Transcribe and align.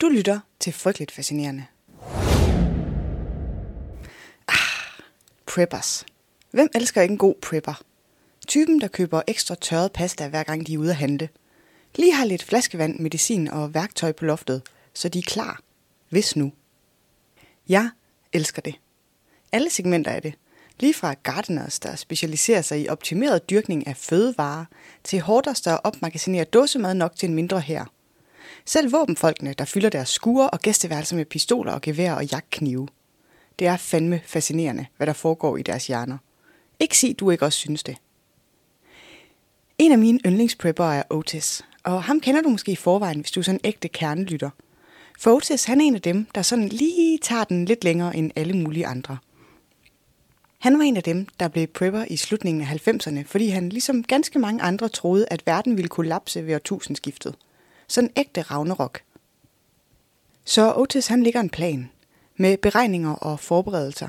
Du 0.00 0.08
lytter 0.08 0.40
til 0.60 0.72
Frygteligt 0.72 1.10
Fascinerende. 1.10 1.64
Ah, 4.48 5.02
preppers. 5.46 6.06
Hvem 6.50 6.68
elsker 6.74 7.02
ikke 7.02 7.12
en 7.12 7.18
god 7.18 7.34
prepper? 7.42 7.82
Typen, 8.46 8.80
der 8.80 8.88
køber 8.88 9.22
ekstra 9.26 9.54
tørret 9.54 9.92
pasta, 9.92 10.28
hver 10.28 10.42
gang 10.42 10.66
de 10.66 10.74
er 10.74 10.78
ude 10.78 10.90
at 10.90 10.96
handle. 10.96 11.28
Lige 11.96 12.14
har 12.14 12.24
lidt 12.24 12.42
flaskevand, 12.42 13.00
medicin 13.00 13.48
og 13.48 13.74
værktøj 13.74 14.12
på 14.12 14.24
loftet, 14.24 14.62
så 14.94 15.08
de 15.08 15.18
er 15.18 15.22
klar. 15.22 15.60
Hvis 16.08 16.36
nu. 16.36 16.52
Jeg 17.68 17.90
elsker 18.32 18.62
det. 18.62 18.74
Alle 19.52 19.70
segmenter 19.70 20.10
af 20.10 20.22
det. 20.22 20.34
Lige 20.80 20.94
fra 20.94 21.14
gardeners, 21.22 21.78
der 21.80 21.96
specialiserer 21.96 22.62
sig 22.62 22.80
i 22.80 22.88
optimeret 22.88 23.50
dyrkning 23.50 23.86
af 23.86 23.96
fødevarer, 23.96 24.64
til 25.04 25.20
hårders, 25.20 25.60
der 25.60 25.76
opmagasinerer 25.76 26.44
dåsemad 26.44 26.94
nok 26.94 27.16
til 27.16 27.28
en 27.28 27.34
mindre 27.34 27.60
her. 27.60 27.84
Selv 28.64 28.92
våbenfolkene, 28.92 29.54
der 29.58 29.64
fylder 29.64 29.88
deres 29.88 30.08
skure 30.08 30.50
og 30.50 30.60
gæsteværelser 30.60 31.16
med 31.16 31.24
pistoler 31.24 31.72
og 31.72 31.82
gevær 31.82 32.12
og 32.12 32.24
jagtknive. 32.24 32.88
Det 33.58 33.66
er 33.66 33.76
fandme 33.76 34.20
fascinerende, 34.26 34.86
hvad 34.96 35.06
der 35.06 35.12
foregår 35.12 35.56
i 35.56 35.62
deres 35.62 35.86
hjerner. 35.86 36.18
Ikke 36.80 36.98
sig, 36.98 37.20
du 37.20 37.30
ikke 37.30 37.44
også 37.44 37.58
synes 37.58 37.82
det. 37.82 37.96
En 39.78 39.92
af 39.92 39.98
mine 39.98 40.20
yndlingsprepper 40.26 40.84
er 40.84 41.02
Otis, 41.10 41.64
og 41.82 42.02
ham 42.02 42.20
kender 42.20 42.42
du 42.42 42.48
måske 42.48 42.72
i 42.72 42.76
forvejen, 42.76 43.20
hvis 43.20 43.30
du 43.30 43.40
er 43.40 43.44
sådan 43.44 43.60
en 43.64 43.68
ægte 43.68 43.88
kernelytter. 43.88 44.50
For 45.18 45.34
Otis, 45.34 45.64
han 45.64 45.80
er 45.80 45.84
en 45.84 45.94
af 45.94 46.02
dem, 46.02 46.26
der 46.34 46.42
sådan 46.42 46.68
lige 46.68 47.18
tager 47.18 47.44
den 47.44 47.64
lidt 47.64 47.84
længere 47.84 48.16
end 48.16 48.30
alle 48.36 48.56
mulige 48.56 48.86
andre. 48.86 49.18
Han 50.58 50.78
var 50.78 50.84
en 50.84 50.96
af 50.96 51.02
dem, 51.02 51.26
der 51.40 51.48
blev 51.48 51.66
prepper 51.66 52.04
i 52.10 52.16
slutningen 52.16 52.62
af 52.62 52.88
90'erne, 52.88 53.22
fordi 53.26 53.48
han 53.48 53.68
ligesom 53.68 54.02
ganske 54.02 54.38
mange 54.38 54.62
andre 54.62 54.88
troede, 54.88 55.26
at 55.30 55.46
verden 55.46 55.76
ville 55.76 55.88
kollapse 55.88 56.46
ved 56.46 56.54
årtusindskiftet. 56.54 57.34
Sådan 57.88 58.10
ægte 58.16 58.42
Ragnarok. 58.42 59.00
Så 60.44 60.74
Otis 60.76 61.06
han 61.06 61.22
ligger 61.22 61.40
en 61.40 61.50
plan 61.50 61.90
med 62.36 62.56
beregninger 62.56 63.12
og 63.12 63.40
forberedelser. 63.40 64.08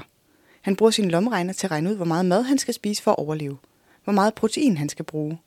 Han 0.62 0.76
bruger 0.76 0.92
sin 0.92 1.12
lommeregner 1.12 1.54
til 1.54 1.68
at 1.68 1.72
regne 1.72 1.90
ud, 1.90 1.96
hvor 1.96 2.06
meget 2.06 2.26
mad 2.26 2.44
han 2.44 2.58
skal 2.58 2.74
spise 2.74 3.04
for 3.04 3.12
at 3.12 3.18
overleve. 3.18 3.58
Hvor 4.04 4.14
meget 4.14 4.34
protein 4.34 4.78
han 4.78 4.90
skal 4.90 5.06
bruge. 5.06 5.40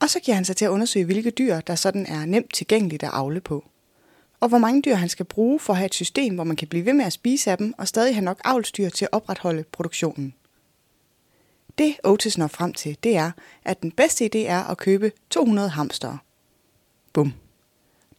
Og 0.00 0.10
så 0.10 0.20
giver 0.20 0.34
han 0.34 0.44
sig 0.44 0.56
til 0.56 0.64
at 0.64 0.68
undersøge, 0.68 1.04
hvilke 1.04 1.30
dyr, 1.30 1.60
der 1.60 1.74
sådan 1.74 2.06
er 2.06 2.24
nemt 2.24 2.54
tilgængeligt 2.54 3.02
at 3.02 3.10
avle 3.12 3.40
på. 3.40 3.64
Og 4.40 4.48
hvor 4.48 4.58
mange 4.58 4.82
dyr 4.82 4.94
han 4.94 5.08
skal 5.08 5.26
bruge 5.26 5.60
for 5.60 5.72
at 5.72 5.76
have 5.76 5.86
et 5.86 5.94
system, 5.94 6.34
hvor 6.34 6.44
man 6.44 6.56
kan 6.56 6.68
blive 6.68 6.86
ved 6.86 6.92
med 6.92 7.04
at 7.04 7.12
spise 7.12 7.50
af 7.50 7.58
dem, 7.58 7.74
og 7.78 7.88
stadig 7.88 8.14
have 8.14 8.24
nok 8.24 8.40
avlsdyr 8.44 8.88
til 8.88 9.04
at 9.04 9.12
opretholde 9.12 9.64
produktionen. 9.72 10.34
Det 11.78 11.96
Otis 12.04 12.38
når 12.38 12.46
frem 12.46 12.72
til, 12.72 12.96
det 13.02 13.16
er, 13.16 13.30
at 13.64 13.82
den 13.82 13.92
bedste 13.92 14.24
idé 14.24 14.38
er 14.38 14.62
at 14.62 14.78
købe 14.78 15.12
200 15.30 15.68
hamstere. 15.68 16.18
Bum. 17.14 17.32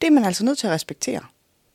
Det 0.01 0.07
er 0.07 0.11
man 0.11 0.25
altså 0.25 0.45
nødt 0.45 0.57
til 0.57 0.67
at 0.67 0.73
respektere. 0.73 1.21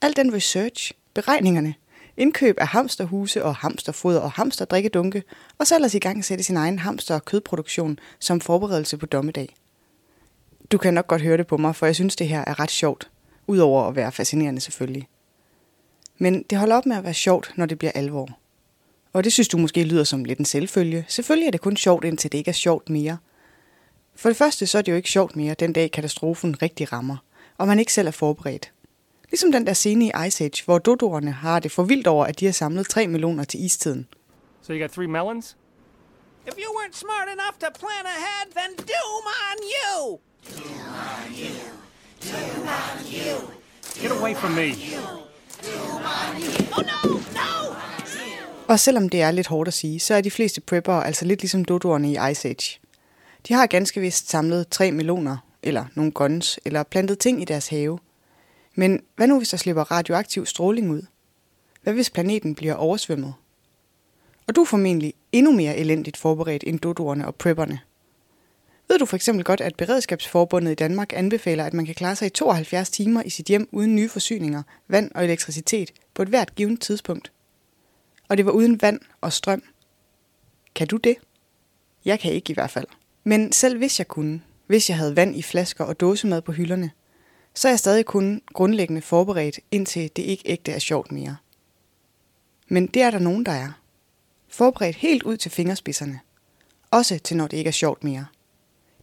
Al 0.02 0.16
den 0.16 0.34
research, 0.34 0.92
beregningerne, 1.14 1.74
indkøb 2.16 2.58
af 2.58 2.68
hamsterhuse 2.68 3.44
og 3.44 3.56
hamsterfoder 3.56 4.20
og 4.20 4.32
hamsterdrikkedunke, 4.32 5.22
og 5.58 5.66
så 5.66 5.74
ellers 5.74 5.94
i 5.94 5.98
gang 5.98 6.24
sætte 6.24 6.44
sin 6.44 6.56
egen 6.56 6.78
hamster- 6.78 7.14
og 7.14 7.24
kødproduktion 7.24 7.98
som 8.18 8.40
forberedelse 8.40 8.96
på 8.96 9.06
dommedag. 9.06 9.54
Du 10.72 10.78
kan 10.78 10.94
nok 10.94 11.06
godt 11.06 11.22
høre 11.22 11.36
det 11.36 11.46
på 11.46 11.56
mig, 11.56 11.76
for 11.76 11.86
jeg 11.86 11.94
synes, 11.94 12.16
det 12.16 12.28
her 12.28 12.44
er 12.46 12.60
ret 12.60 12.70
sjovt. 12.70 13.10
Udover 13.46 13.88
at 13.88 13.96
være 13.96 14.12
fascinerende 14.12 14.60
selvfølgelig. 14.60 15.08
Men 16.18 16.42
det 16.42 16.58
holder 16.58 16.76
op 16.76 16.86
med 16.86 16.96
at 16.96 17.04
være 17.04 17.14
sjovt, 17.14 17.52
når 17.56 17.66
det 17.66 17.78
bliver 17.78 17.92
alvor. 17.94 18.28
Og 19.12 19.24
det 19.24 19.32
synes 19.32 19.48
du 19.48 19.58
måske 19.58 19.84
lyder 19.84 20.04
som 20.04 20.24
lidt 20.24 20.38
en 20.38 20.44
selvfølge. 20.44 21.04
Selvfølgelig 21.08 21.46
er 21.46 21.50
det 21.50 21.60
kun 21.60 21.76
sjovt, 21.76 22.04
indtil 22.04 22.32
det 22.32 22.38
ikke 22.38 22.48
er 22.48 22.52
sjovt 22.52 22.90
mere. 22.90 23.18
For 24.20 24.28
det 24.28 24.36
første 24.36 24.66
så 24.66 24.78
er 24.78 24.82
det 24.82 24.92
jo 24.92 24.96
ikke 24.96 25.10
sjovt 25.10 25.36
mere, 25.36 25.54
den 25.54 25.72
dag 25.72 25.90
katastrofen 25.90 26.62
rigtig 26.62 26.92
rammer, 26.92 27.16
og 27.58 27.66
man 27.66 27.78
ikke 27.78 27.92
selv 27.92 28.08
er 28.08 28.12
forberedt. 28.12 28.72
Ligesom 29.30 29.52
den 29.52 29.66
der 29.66 29.72
scene 29.72 30.04
i 30.04 30.12
Ice 30.26 30.44
Age, 30.44 30.64
hvor 30.64 30.78
dodoerne 30.78 31.32
har 31.32 31.60
det 31.60 31.72
for 31.72 31.82
vildt 31.82 32.06
over, 32.06 32.24
at 32.24 32.40
de 32.40 32.44
har 32.44 32.52
samlet 32.52 32.88
3 32.88 33.06
millioner 33.06 33.44
til 33.44 33.64
istiden. 33.64 34.08
So 34.62 34.72
you 34.72 34.80
got 34.80 34.90
three 34.90 35.06
melons? 35.06 35.56
If 36.46 36.54
you 36.54 36.70
weren't 36.76 36.96
smart 36.96 37.28
enough 37.32 37.58
to 37.60 37.66
plan 37.78 38.06
ahead, 38.16 38.46
then 38.56 38.76
doom 38.76 39.24
on 39.48 39.58
you! 39.76 40.18
Get 44.02 44.10
away 44.10 44.34
from 44.34 44.52
me. 44.52 44.68
Oh 46.76 46.82
no, 46.82 47.12
no! 47.12 47.74
Og 48.68 48.80
selvom 48.80 49.08
det 49.08 49.22
er 49.22 49.30
lidt 49.30 49.46
hårdt 49.46 49.68
at 49.68 49.74
sige, 49.74 50.00
så 50.00 50.14
er 50.14 50.20
de 50.20 50.30
fleste 50.30 50.60
preppere 50.60 51.06
altså 51.06 51.24
lidt 51.24 51.42
ligesom 51.42 51.64
dodoerne 51.64 52.12
i 52.12 52.16
Ice 52.30 52.48
Age. 52.48 52.80
De 53.48 53.54
har 53.54 53.66
ganske 53.66 54.00
vist 54.00 54.30
samlet 54.30 54.68
tre 54.68 54.92
meloner, 54.92 55.36
eller 55.62 55.84
nogle 55.94 56.12
guns, 56.12 56.60
eller 56.64 56.82
plantet 56.82 57.18
ting 57.18 57.42
i 57.42 57.44
deres 57.44 57.68
have. 57.68 57.98
Men 58.74 59.02
hvad 59.16 59.26
nu 59.26 59.38
hvis 59.38 59.48
der 59.48 59.56
slipper 59.56 59.90
radioaktiv 59.90 60.46
stråling 60.46 60.90
ud? 60.90 61.02
Hvad 61.82 61.92
hvis 61.92 62.10
planeten 62.10 62.54
bliver 62.54 62.74
oversvømmet? 62.74 63.34
Og 64.46 64.56
du 64.56 64.60
er 64.60 64.64
formentlig 64.64 65.14
endnu 65.32 65.52
mere 65.52 65.76
elendigt 65.76 66.16
forberedt 66.16 66.64
end 66.66 66.78
dodoerne 66.78 67.26
og 67.26 67.34
prepperne. 67.34 67.80
Ved 68.88 68.98
du 68.98 69.06
for 69.06 69.16
eksempel 69.16 69.44
godt, 69.44 69.60
at 69.60 69.76
Beredskabsforbundet 69.76 70.72
i 70.72 70.74
Danmark 70.74 71.12
anbefaler, 71.12 71.64
at 71.64 71.74
man 71.74 71.86
kan 71.86 71.94
klare 71.94 72.16
sig 72.16 72.26
i 72.26 72.30
72 72.30 72.90
timer 72.90 73.22
i 73.22 73.30
sit 73.30 73.46
hjem 73.46 73.68
uden 73.72 73.96
nye 73.96 74.08
forsyninger, 74.08 74.62
vand 74.88 75.10
og 75.14 75.24
elektricitet 75.24 75.92
på 76.14 76.22
et 76.22 76.28
hvert 76.28 76.54
givet 76.54 76.80
tidspunkt? 76.80 77.32
Og 78.28 78.36
det 78.36 78.46
var 78.46 78.52
uden 78.52 78.82
vand 78.82 79.00
og 79.20 79.32
strøm. 79.32 79.62
Kan 80.74 80.86
du 80.86 80.96
det? 80.96 81.16
Jeg 82.04 82.20
kan 82.20 82.32
ikke 82.32 82.50
i 82.50 82.54
hvert 82.54 82.70
fald. 82.70 82.86
Men 83.24 83.52
selv 83.52 83.78
hvis 83.78 83.98
jeg 83.98 84.08
kunne, 84.08 84.42
hvis 84.66 84.88
jeg 84.88 84.96
havde 84.96 85.16
vand 85.16 85.36
i 85.36 85.42
flasker 85.42 85.84
og 85.84 86.00
dåsemad 86.00 86.42
på 86.42 86.52
hylderne, 86.52 86.90
så 87.54 87.68
er 87.68 87.72
jeg 87.72 87.78
stadig 87.78 88.06
kun 88.06 88.42
grundlæggende 88.52 89.02
forberedt, 89.02 89.60
indtil 89.70 90.10
det 90.16 90.22
ikke 90.22 90.42
ægte 90.46 90.72
er 90.72 90.78
sjovt 90.78 91.12
mere. 91.12 91.36
Men 92.68 92.86
det 92.86 93.02
er 93.02 93.10
der 93.10 93.18
nogen, 93.18 93.46
der 93.46 93.52
er. 93.52 93.72
Forberedt 94.48 94.96
helt 94.96 95.22
ud 95.22 95.36
til 95.36 95.50
fingerspidserne. 95.50 96.20
Også 96.90 97.18
til 97.18 97.36
når 97.36 97.46
det 97.46 97.56
ikke 97.56 97.68
er 97.68 97.72
sjovt 97.72 98.04
mere. 98.04 98.26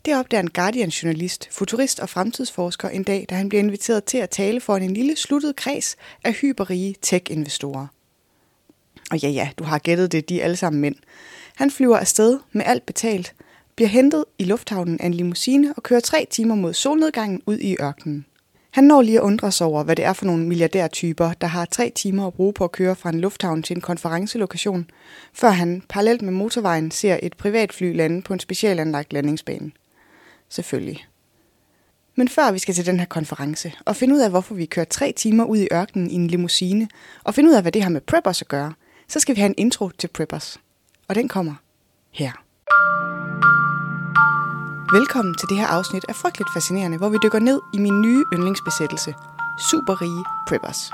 Det 0.05 0.15
opdager 0.15 0.41
en 0.41 0.49
Guardian-journalist, 0.49 1.47
futurist 1.51 1.99
og 1.99 2.09
fremtidsforsker 2.09 2.89
en 2.89 3.03
dag, 3.03 3.25
da 3.29 3.35
han 3.35 3.49
bliver 3.49 3.63
inviteret 3.63 4.03
til 4.03 4.17
at 4.17 4.29
tale 4.29 4.61
for 4.61 4.77
en 4.77 4.93
lille 4.93 5.15
sluttet 5.15 5.55
kreds 5.55 5.95
af 6.23 6.33
hyperrige 6.33 6.95
tech-investorer. 7.01 7.87
Og 9.11 9.17
ja, 9.17 9.29
ja, 9.29 9.49
du 9.57 9.63
har 9.63 9.79
gættet 9.79 10.11
det, 10.11 10.29
de 10.29 10.39
er 10.39 10.43
alle 10.43 10.55
sammen 10.55 10.81
mænd. 10.81 10.95
Han 11.55 11.71
flyver 11.71 11.97
afsted 11.97 12.39
med 12.51 12.65
alt 12.65 12.85
betalt, 12.85 13.33
bliver 13.77 13.89
hentet 13.89 14.25
i 14.37 14.43
lufthavnen 14.43 15.01
af 15.01 15.05
en 15.05 15.13
limousine 15.13 15.73
og 15.77 15.83
kører 15.83 15.99
tre 15.99 16.27
timer 16.29 16.55
mod 16.55 16.73
solnedgangen 16.73 17.41
ud 17.45 17.57
i 17.57 17.77
ørkenen. 17.81 18.25
Han 18.71 18.83
når 18.83 19.01
lige 19.01 19.17
at 19.17 19.23
undre 19.23 19.51
sig 19.51 19.67
over, 19.67 19.83
hvad 19.83 19.95
det 19.95 20.05
er 20.05 20.13
for 20.13 20.25
nogle 20.25 20.45
milliardærtyper, 20.45 21.33
der 21.33 21.47
har 21.47 21.65
tre 21.65 21.91
timer 21.95 22.27
at 22.27 22.33
bruge 22.33 22.53
på 22.53 22.63
at 22.63 22.71
køre 22.71 22.95
fra 22.95 23.09
en 23.09 23.19
lufthavn 23.19 23.63
til 23.63 23.75
en 23.75 23.81
konferencelokation, 23.81 24.89
før 25.33 25.49
han 25.49 25.83
parallelt 25.89 26.21
med 26.21 26.31
motorvejen 26.31 26.91
ser 26.91 27.19
et 27.23 27.37
privatfly 27.37 27.95
lande 27.95 28.21
på 28.21 28.33
en 28.33 28.39
specialanlagt 28.39 29.13
landingsbane. 29.13 29.71
Selvfølgelig. 30.49 31.07
Men 32.15 32.27
før 32.27 32.51
vi 32.51 32.59
skal 32.59 32.73
til 32.73 32.85
den 32.85 32.99
her 32.99 33.05
konference 33.05 33.73
og 33.85 33.95
finde 33.95 34.15
ud 34.15 34.19
af, 34.19 34.29
hvorfor 34.29 34.55
vi 34.55 34.65
kører 34.65 34.85
tre 34.85 35.13
timer 35.17 35.43
ud 35.43 35.57
i 35.57 35.67
ørkenen 35.73 36.11
i 36.11 36.13
en 36.13 36.27
limousine, 36.27 36.87
og 37.23 37.35
finde 37.35 37.49
ud 37.49 37.55
af, 37.55 37.61
hvad 37.61 37.71
det 37.71 37.83
har 37.83 37.89
med 37.89 38.01
preppers 38.01 38.41
at 38.41 38.47
gøre, 38.47 38.73
så 39.07 39.19
skal 39.19 39.35
vi 39.35 39.41
have 39.41 39.49
en 39.49 39.55
intro 39.57 39.89
til 39.89 40.07
preppers. 40.07 40.59
Og 41.07 41.15
den 41.15 41.27
kommer 41.27 41.55
her. 42.11 42.31
Velkommen 44.97 45.35
til 45.35 45.49
det 45.49 45.57
her 45.57 45.67
afsnit 45.67 46.05
af 46.09 46.15
Frygteligt 46.15 46.53
Fascinerende, 46.53 46.97
hvor 46.97 47.09
vi 47.09 47.17
dykker 47.23 47.39
ned 47.39 47.59
i 47.73 47.77
min 47.77 48.01
nye 48.01 48.23
yndlingsbesættelse, 48.33 49.15
Superrige 49.69 50.23
Preppers. 50.47 50.91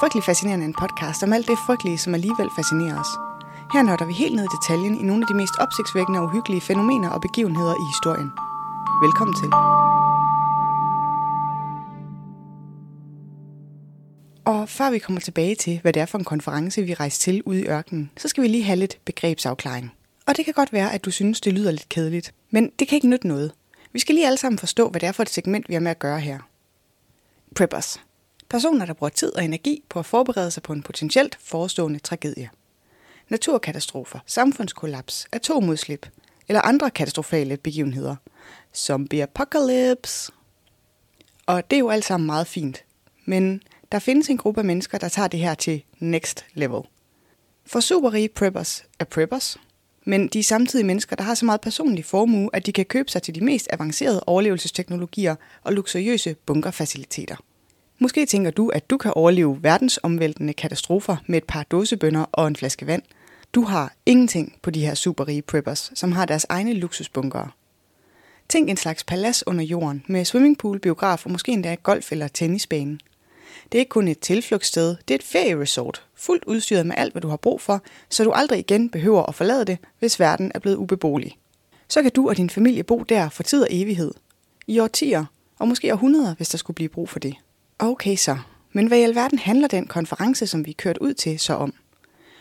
Frygteligt 0.00 0.26
Fascinerende 0.26 0.64
er 0.64 0.68
en 0.68 0.80
podcast 0.82 1.22
om 1.22 1.32
alt 1.32 1.48
det 1.48 1.58
frygtelige, 1.66 1.98
som 1.98 2.14
alligevel 2.14 2.50
fascinerer 2.56 3.00
os. 3.00 3.12
Her 3.72 3.82
nørder 3.82 4.06
vi 4.06 4.12
helt 4.12 4.36
ned 4.36 4.44
i 4.44 4.54
detaljen 4.56 4.94
i 5.00 5.02
nogle 5.02 5.22
af 5.22 5.28
de 5.28 5.34
mest 5.34 5.54
opsigtsvækkende 5.58 6.20
og 6.20 6.24
uhyggelige 6.24 6.60
fænomener 6.60 7.10
og 7.10 7.20
begivenheder 7.20 7.74
i 7.82 7.84
historien. 7.92 8.30
Velkommen 9.04 9.34
til. 9.40 9.50
Og 14.44 14.68
før 14.68 14.90
vi 14.90 14.98
kommer 14.98 15.20
tilbage 15.20 15.54
til, 15.54 15.80
hvad 15.82 15.92
det 15.92 16.02
er 16.02 16.06
for 16.06 16.18
en 16.18 16.24
konference, 16.24 16.82
vi 16.82 16.94
rejser 16.94 17.20
til 17.20 17.42
ude 17.46 17.60
i 17.62 17.66
ørkenen, 17.66 18.10
så 18.16 18.28
skal 18.28 18.42
vi 18.42 18.48
lige 18.48 18.64
have 18.64 18.76
lidt 18.76 18.98
begrebsafklaring. 19.04 19.92
Og 20.26 20.36
det 20.36 20.44
kan 20.44 20.54
godt 20.54 20.72
være, 20.72 20.92
at 20.94 21.04
du 21.04 21.10
synes, 21.10 21.40
det 21.40 21.52
lyder 21.52 21.70
lidt 21.70 21.88
kedeligt. 21.88 22.34
Men 22.50 22.72
det 22.78 22.88
kan 22.88 22.96
ikke 22.96 23.08
nytte 23.08 23.28
noget. 23.28 23.52
Vi 23.92 23.98
skal 23.98 24.14
lige 24.14 24.26
alle 24.26 24.38
sammen 24.38 24.58
forstå, 24.58 24.88
hvad 24.88 25.00
det 25.00 25.06
er 25.06 25.12
for 25.12 25.22
et 25.22 25.30
segment, 25.30 25.68
vi 25.68 25.74
har 25.74 25.80
med 25.80 25.90
at 25.90 25.98
gøre 25.98 26.20
her. 26.20 26.38
Preppers. 27.54 28.00
Personer, 28.48 28.86
der 28.86 28.92
bruger 28.92 29.10
tid 29.10 29.36
og 29.36 29.44
energi 29.44 29.84
på 29.88 29.98
at 29.98 30.06
forberede 30.06 30.50
sig 30.50 30.62
på 30.62 30.72
en 30.72 30.82
potentielt 30.82 31.38
forestående 31.40 31.98
tragedie. 31.98 32.50
Naturkatastrofer, 33.28 34.18
samfundskollaps, 34.26 35.26
atomudslip 35.32 36.08
eller 36.48 36.60
andre 36.60 36.90
katastrofale 36.90 37.56
begivenheder. 37.56 38.16
Zombie 38.74 39.22
apocalypse. 39.22 40.32
Og 41.46 41.70
det 41.70 41.76
er 41.76 41.80
jo 41.80 41.90
alt 41.90 42.04
sammen 42.04 42.26
meget 42.26 42.46
fint. 42.46 42.84
Men 43.24 43.62
der 43.92 43.98
findes 43.98 44.28
en 44.28 44.38
gruppe 44.38 44.60
af 44.60 44.64
mennesker, 44.64 44.98
der 44.98 45.08
tager 45.08 45.28
det 45.28 45.40
her 45.40 45.54
til 45.54 45.84
next 45.98 46.44
level. 46.54 46.82
For 47.66 47.80
superrige 47.80 48.28
preppers 48.28 48.84
er 48.98 49.04
preppers, 49.04 49.56
men 50.04 50.28
de 50.28 50.38
er 50.38 50.42
samtidig 50.42 50.86
mennesker, 50.86 51.16
der 51.16 51.24
har 51.24 51.34
så 51.34 51.44
meget 51.44 51.60
personlig 51.60 52.04
formue, 52.04 52.50
at 52.52 52.66
de 52.66 52.72
kan 52.72 52.84
købe 52.84 53.10
sig 53.10 53.22
til 53.22 53.34
de 53.34 53.44
mest 53.44 53.68
avancerede 53.70 54.24
overlevelsesteknologier 54.26 55.34
og 55.62 55.72
luksuriøse 55.72 56.36
bunkerfaciliteter. 56.46 57.36
Måske 57.98 58.26
tænker 58.26 58.50
du, 58.50 58.68
at 58.68 58.90
du 58.90 58.96
kan 58.96 59.12
overleve 59.14 59.62
verdensomvæltende 59.62 60.52
katastrofer 60.52 61.16
med 61.26 61.38
et 61.38 61.44
par 61.44 61.62
dåsebønder 61.62 62.24
og 62.32 62.48
en 62.48 62.56
flaske 62.56 62.86
vand. 62.86 63.02
Du 63.54 63.62
har 63.62 63.94
ingenting 64.06 64.56
på 64.62 64.70
de 64.70 64.86
her 64.86 64.94
superrige 64.94 65.42
preppers, 65.42 65.92
som 65.94 66.12
har 66.12 66.26
deres 66.26 66.46
egne 66.48 66.72
luksusbunkere. 66.72 67.50
Tænk 68.48 68.70
en 68.70 68.76
slags 68.76 69.04
palads 69.04 69.46
under 69.46 69.64
jorden 69.64 70.04
med 70.06 70.24
swimmingpool, 70.24 70.78
biograf 70.78 71.24
og 71.24 71.30
måske 71.30 71.52
endda 71.52 71.76
golf- 71.88 72.12
eller 72.12 72.28
tennisbane. 72.28 72.98
Det 73.72 73.78
er 73.78 73.80
ikke 73.80 73.88
kun 73.88 74.08
et 74.08 74.18
tilflugtssted, 74.18 74.96
det 75.08 75.14
er 75.14 75.18
et 75.18 75.24
ferieresort, 75.24 76.04
fuldt 76.14 76.44
udstyret 76.44 76.86
med 76.86 76.94
alt, 76.98 77.12
hvad 77.12 77.22
du 77.22 77.28
har 77.28 77.36
brug 77.36 77.60
for, 77.60 77.82
så 78.08 78.24
du 78.24 78.30
aldrig 78.30 78.58
igen 78.58 78.90
behøver 78.90 79.22
at 79.22 79.34
forlade 79.34 79.64
det, 79.64 79.78
hvis 79.98 80.20
verden 80.20 80.52
er 80.54 80.58
blevet 80.58 80.76
ubeboelig. 80.76 81.38
Så 81.88 82.02
kan 82.02 82.10
du 82.10 82.28
og 82.28 82.36
din 82.36 82.50
familie 82.50 82.82
bo 82.82 83.02
der 83.02 83.28
for 83.28 83.42
tid 83.42 83.62
og 83.62 83.68
evighed. 83.70 84.12
I 84.66 84.78
årtier, 84.78 85.24
og 85.58 85.68
måske 85.68 85.92
århundreder, 85.92 86.34
hvis 86.34 86.48
der 86.48 86.58
skulle 86.58 86.74
blive 86.74 86.88
brug 86.88 87.08
for 87.08 87.18
det. 87.18 87.34
Okay 87.78 88.16
så, 88.16 88.38
men 88.72 88.86
hvad 88.86 88.98
i 88.98 89.02
alverden 89.02 89.38
handler 89.38 89.68
den 89.68 89.86
konference, 89.86 90.46
som 90.46 90.66
vi 90.66 90.70
er 90.70 90.74
kørt 90.78 90.98
ud 90.98 91.14
til, 91.14 91.38
så 91.38 91.54
om? 91.54 91.74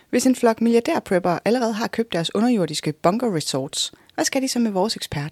Hvis 0.10 0.26
en 0.26 0.36
flok 0.36 0.62
milliardærprepper 0.62 1.40
allerede 1.46 1.74
har 1.74 1.88
købt 1.88 2.14
deres 2.14 2.36
underjordiske 2.36 2.94
bunker 2.94 3.36
resorts, 3.36 3.92
hvad 4.16 4.26
skal 4.26 4.42
de 4.42 4.48
så 4.48 4.60
med 4.60 4.72
vores 4.72 4.96
ekspert? 4.96 5.32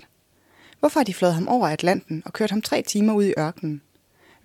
Hvorfor 0.79 0.99
har 0.99 1.05
de 1.05 1.13
flået 1.13 1.33
ham 1.33 1.47
over 1.47 1.67
Atlanten 1.67 2.23
og 2.25 2.33
kørt 2.33 2.51
ham 2.51 2.61
tre 2.61 2.81
timer 2.81 3.13
ud 3.13 3.23
i 3.23 3.33
ørkenen? 3.37 3.81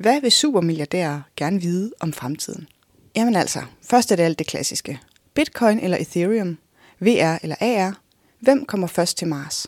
Hvad 0.02 0.20
vil 0.20 0.32
supermilliardærer 0.32 1.20
gerne 1.36 1.60
vide 1.60 1.92
om 2.00 2.12
fremtiden? 2.12 2.68
Jamen 3.16 3.36
altså, 3.36 3.60
først 3.82 4.12
er 4.12 4.16
det 4.16 4.22
alt 4.22 4.38
det 4.38 4.46
klassiske. 4.46 5.00
Bitcoin 5.34 5.78
eller 5.78 5.96
Ethereum? 5.96 6.58
VR 7.00 7.38
eller 7.42 7.56
AR? 7.60 8.00
Hvem 8.40 8.64
kommer 8.64 8.86
først 8.86 9.18
til 9.18 9.28
Mars? 9.28 9.66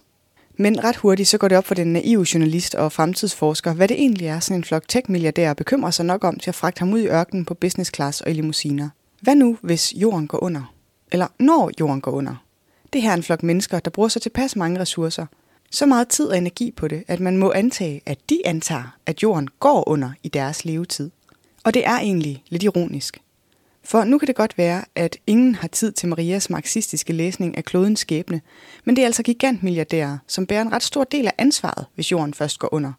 Men 0.56 0.84
ret 0.84 0.96
hurtigt 0.96 1.28
så 1.28 1.38
går 1.38 1.48
det 1.48 1.58
op 1.58 1.64
for 1.64 1.74
den 1.74 1.92
naive 1.92 2.26
journalist 2.34 2.74
og 2.74 2.92
fremtidsforsker, 2.92 3.72
hvad 3.72 3.88
det 3.88 4.00
egentlig 4.00 4.26
er, 4.26 4.40
sådan 4.40 4.56
en 4.56 4.64
flok 4.64 4.84
tech-milliardærer 4.88 5.54
bekymrer 5.54 5.90
sig 5.90 6.04
nok 6.04 6.24
om 6.24 6.38
til 6.38 6.50
at 6.50 6.54
fragte 6.54 6.78
ham 6.78 6.92
ud 6.92 7.00
i 7.00 7.08
ørkenen 7.08 7.44
på 7.44 7.54
business 7.54 7.94
class 7.94 8.20
og 8.20 8.30
i 8.30 8.34
limousiner. 8.34 8.88
Hvad 9.20 9.34
nu, 9.34 9.58
hvis 9.62 9.94
jorden 9.96 10.26
går 10.26 10.42
under? 10.42 10.74
Eller 11.12 11.26
når 11.38 11.70
jorden 11.80 12.00
går 12.00 12.10
under? 12.10 12.44
Det 12.92 13.02
her 13.02 13.10
er 13.10 13.14
en 13.14 13.22
flok 13.22 13.42
mennesker, 13.42 13.78
der 13.78 13.90
bruger 13.90 14.08
så 14.08 14.20
tilpas 14.20 14.56
mange 14.56 14.80
ressourcer. 14.80 15.26
Så 15.74 15.86
meget 15.86 16.08
tid 16.08 16.26
og 16.26 16.38
energi 16.38 16.70
på 16.70 16.88
det, 16.88 17.04
at 17.08 17.20
man 17.20 17.36
må 17.36 17.52
antage, 17.52 18.02
at 18.06 18.18
de 18.30 18.46
antager, 18.46 18.96
at 19.06 19.22
jorden 19.22 19.48
går 19.60 19.88
under 19.88 20.10
i 20.22 20.28
deres 20.28 20.64
levetid. 20.64 21.10
Og 21.64 21.74
det 21.74 21.86
er 21.86 21.98
egentlig 21.98 22.42
lidt 22.48 22.62
ironisk. 22.62 23.22
For 23.84 24.04
nu 24.04 24.18
kan 24.18 24.28
det 24.28 24.36
godt 24.36 24.58
være, 24.58 24.84
at 24.94 25.16
ingen 25.26 25.54
har 25.54 25.68
tid 25.68 25.92
til 25.92 26.08
Marias 26.08 26.50
marxistiske 26.50 27.12
læsning 27.12 27.56
af 27.56 27.64
klodens 27.64 28.00
skæbne, 28.00 28.40
men 28.84 28.96
det 28.96 29.02
er 29.02 29.06
altså 29.06 29.22
gigantmilliardærer, 29.22 30.18
som 30.26 30.46
bærer 30.46 30.62
en 30.62 30.72
ret 30.72 30.82
stor 30.82 31.04
del 31.04 31.26
af 31.26 31.32
ansvaret, 31.38 31.86
hvis 31.94 32.12
jorden 32.12 32.34
først 32.34 32.58
går 32.58 32.74
under. 32.74 32.92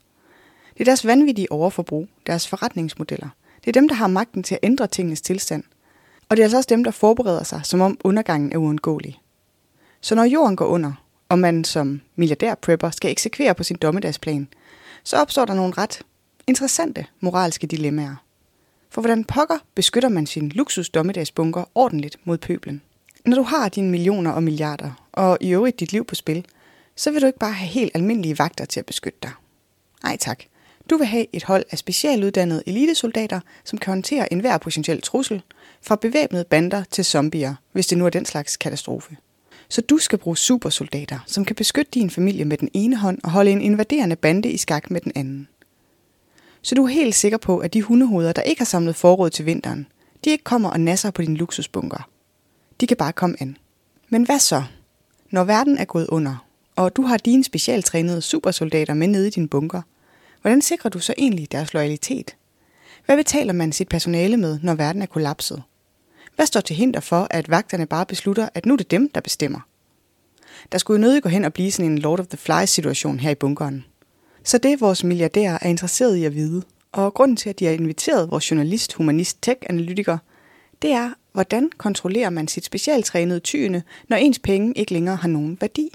Det 0.74 0.80
er 0.80 0.86
deres 0.86 1.06
vanvittige 1.06 1.52
overforbrug, 1.52 2.08
deres 2.28 2.48
forretningsmodeller. 2.48 3.30
Det 3.60 3.68
er 3.68 3.80
dem, 3.82 3.88
der 3.88 3.96
har 3.96 4.08
magten 4.08 4.44
til 4.44 4.56
at 4.56 4.60
ændre 4.64 4.88
tingenes 4.88 5.22
tilstand. 5.22 5.64
Og 6.30 6.38
det 6.38 6.44
er 6.44 6.46
altså 6.46 6.58
også 6.58 6.70
dem, 6.70 6.84
der 6.84 6.92
forbereder 6.92 7.44
sig, 7.44 7.62
som 7.64 7.82
om 7.82 7.98
undergangen 8.04 8.52
er 8.54 8.58
uundgåelig. 8.58 9.20
Så 10.02 10.16
når 10.16 10.24
jorden 10.24 10.56
går 10.56 10.66
under, 10.66 11.05
og 11.30 11.40
man 11.40 11.64
som 11.64 12.02
milliardær-prepper 12.16 12.90
skal 12.90 13.12
eksekvere 13.12 13.56
på 13.56 13.64
sin 13.64 13.78
dommedagsplan, 13.78 14.48
så 15.04 15.18
opstår 15.18 15.46
der 15.46 15.54
nogle 15.54 15.74
ret 15.78 16.02
interessante 16.48 17.06
moralske 17.20 17.68
dilemmaer. 17.68 18.16
For 18.90 19.02
hvordan 19.02 19.24
pokker 19.24 19.58
beskytter 19.76 20.10
man 20.10 20.26
sin 20.26 20.50
luksus 20.50 20.90
dommedagsbunker 20.90 21.64
ordentligt 21.76 22.18
mod 22.24 22.38
pøblen? 22.38 22.82
Når 23.26 23.36
du 23.36 23.44
har 23.44 23.70
dine 23.70 23.92
millioner 23.92 24.32
og 24.32 24.44
milliarder, 24.44 25.08
og 25.12 25.38
i 25.42 25.54
øvrigt 25.54 25.80
dit 25.80 25.92
liv 25.92 26.06
på 26.06 26.16
spil, 26.16 26.46
så 26.96 27.12
vil 27.12 27.22
du 27.22 27.28
ikke 27.28 27.40
bare 27.40 27.54
have 27.54 27.70
helt 27.70 27.92
almindelige 27.96 28.40
vagter 28.40 28.66
til 28.66 28.80
at 28.80 28.86
beskytte 28.86 29.20
dig. 29.24 29.32
Nej 30.04 30.18
tak. 30.18 30.44
Du 30.90 30.98
vil 30.98 31.08
have 31.08 31.26
et 31.34 31.44
hold 31.44 31.64
af 31.72 31.78
specialuddannede 31.78 32.64
elitesoldater, 32.66 33.40
som 33.64 33.80
kan 33.80 33.92
håndtere 33.92 34.34
enhver 34.34 34.58
potentiel 34.58 35.02
trussel, 35.02 35.42
fra 35.82 35.96
bevæbnede 35.96 36.46
bander 36.50 36.84
til 36.92 37.06
zombier, 37.06 37.56
hvis 37.72 37.88
det 37.88 37.98
nu 37.98 38.06
er 38.06 38.10
den 38.10 38.26
slags 38.26 38.58
katastrofe. 38.58 39.18
Så 39.70 39.82
du 39.82 39.98
skal 39.98 40.20
bruge 40.20 40.38
supersoldater, 40.38 41.20
som 41.28 41.46
kan 41.46 41.56
beskytte 41.56 41.92
din 41.92 42.10
familie 42.10 42.46
med 42.46 42.58
den 42.58 42.70
ene 42.74 42.96
hånd 42.96 43.20
og 43.24 43.32
holde 43.32 43.52
en 43.52 43.62
invaderende 43.62 44.16
bande 44.16 44.52
i 44.52 44.58
skak 44.58 44.92
med 44.92 45.02
den 45.02 45.12
anden 45.16 45.48
så 46.66 46.76
du 46.76 46.84
er 46.84 46.88
helt 46.88 47.16
sikker 47.16 47.38
på, 47.38 47.58
at 47.58 47.74
de 47.74 47.82
hundehoveder, 47.82 48.32
der 48.32 48.42
ikke 48.42 48.60
har 48.60 48.66
samlet 48.66 48.96
forråd 48.96 49.30
til 49.30 49.46
vinteren, 49.46 49.88
de 50.24 50.30
ikke 50.30 50.44
kommer 50.44 50.70
og 50.70 50.80
nasser 50.80 51.12
på 51.12 51.22
din 51.22 51.38
luksusbunker. 51.38 52.10
De 52.82 52.88
kan 52.88 52.98
bare 52.98 53.14
komme 53.14 53.36
an. 53.40 53.58
Men 54.10 54.24
hvad 54.24 54.40
så, 54.40 54.64
når 55.32 55.44
verden 55.44 55.78
er 55.78 55.86
gået 55.86 56.08
under, 56.08 56.46
og 56.76 56.96
du 56.96 57.02
har 57.02 57.18
dine 57.18 57.44
specialtrænede 57.44 58.22
supersoldater 58.22 58.94
med 58.94 59.08
nede 59.08 59.28
i 59.28 59.30
din 59.30 59.48
bunker? 59.48 59.82
Hvordan 60.42 60.62
sikrer 60.62 60.90
du 60.90 61.00
så 61.00 61.14
egentlig 61.18 61.52
deres 61.52 61.74
loyalitet? 61.74 62.36
Hvad 63.06 63.18
betaler 63.18 63.54
man 63.54 63.72
sit 63.72 63.88
personale 63.88 64.38
med, 64.38 64.60
når 64.64 64.76
verden 64.76 65.02
er 65.02 65.06
kollapset? 65.06 65.64
Hvad 66.36 66.46
står 66.46 66.62
til 66.62 66.76
hinder 66.76 67.00
for, 67.00 67.28
at 67.32 67.50
vagterne 67.50 67.86
bare 67.86 68.06
beslutter, 68.06 68.50
at 68.54 68.66
nu 68.66 68.74
er 68.74 68.78
det 68.78 68.92
dem, 68.92 69.10
der 69.10 69.22
bestemmer? 69.22 69.60
Der 70.72 70.78
skulle 70.78 71.02
jo 71.02 71.02
nødig 71.02 71.24
gå 71.24 71.30
hen 71.30 71.46
og 71.46 71.54
blive 71.54 71.72
sådan 71.72 71.92
en 71.92 71.98
Lord 71.98 72.20
of 72.20 72.28
the 72.28 72.38
Flies 72.38 72.70
situation 72.70 73.20
her 73.20 73.32
i 73.32 73.36
bunkeren. 73.36 73.86
Så 74.44 74.58
det 74.58 74.82
vores 74.82 75.04
milliardærer 75.04 75.58
er 75.62 75.70
interesseret 75.70 76.16
i 76.16 76.26
at 76.26 76.36
vide, 76.36 76.64
og 76.92 77.14
grunden 77.14 77.38
til, 77.38 77.50
at 77.50 77.60
de 77.60 77.66
har 77.66 77.72
inviteret 77.72 78.32
vores 78.32 78.52
journalist, 78.52 78.94
humanist, 78.94 79.42
tech-analytiker, 79.42 80.18
det 80.82 80.92
er, 80.92 81.14
hvordan 81.32 81.70
kontrollerer 81.78 82.30
man 82.30 82.48
sit 82.48 82.66
specialtrænede 82.66 83.40
tyne, 83.40 83.84
når 84.08 84.18
ens 84.18 84.40
penge 84.40 84.74
ikke 84.78 84.94
længere 84.94 85.16
har 85.16 85.28
nogen 85.28 85.58
værdi? 85.62 85.90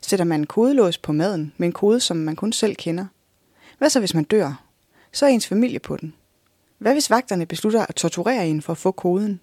Sætter 0.00 0.24
man 0.24 0.40
en 0.40 0.46
kodelås 0.46 0.98
på 0.98 1.12
maden 1.12 1.52
med 1.56 1.66
en 1.66 1.72
kode, 1.72 2.00
som 2.00 2.16
man 2.16 2.36
kun 2.36 2.52
selv 2.52 2.76
kender? 2.76 3.06
Hvad 3.78 3.90
så, 3.90 3.98
hvis 3.98 4.14
man 4.14 4.24
dør? 4.24 4.64
Så 5.12 5.26
er 5.26 5.30
ens 5.30 5.46
familie 5.46 5.78
på 5.78 5.96
den. 5.96 6.14
Hvad 6.82 6.92
hvis 6.92 7.10
vagterne 7.10 7.46
beslutter 7.46 7.86
at 7.86 7.94
torturere 7.94 8.48
en 8.48 8.62
for 8.62 8.72
at 8.72 8.78
få 8.78 8.90
koden? 8.90 9.40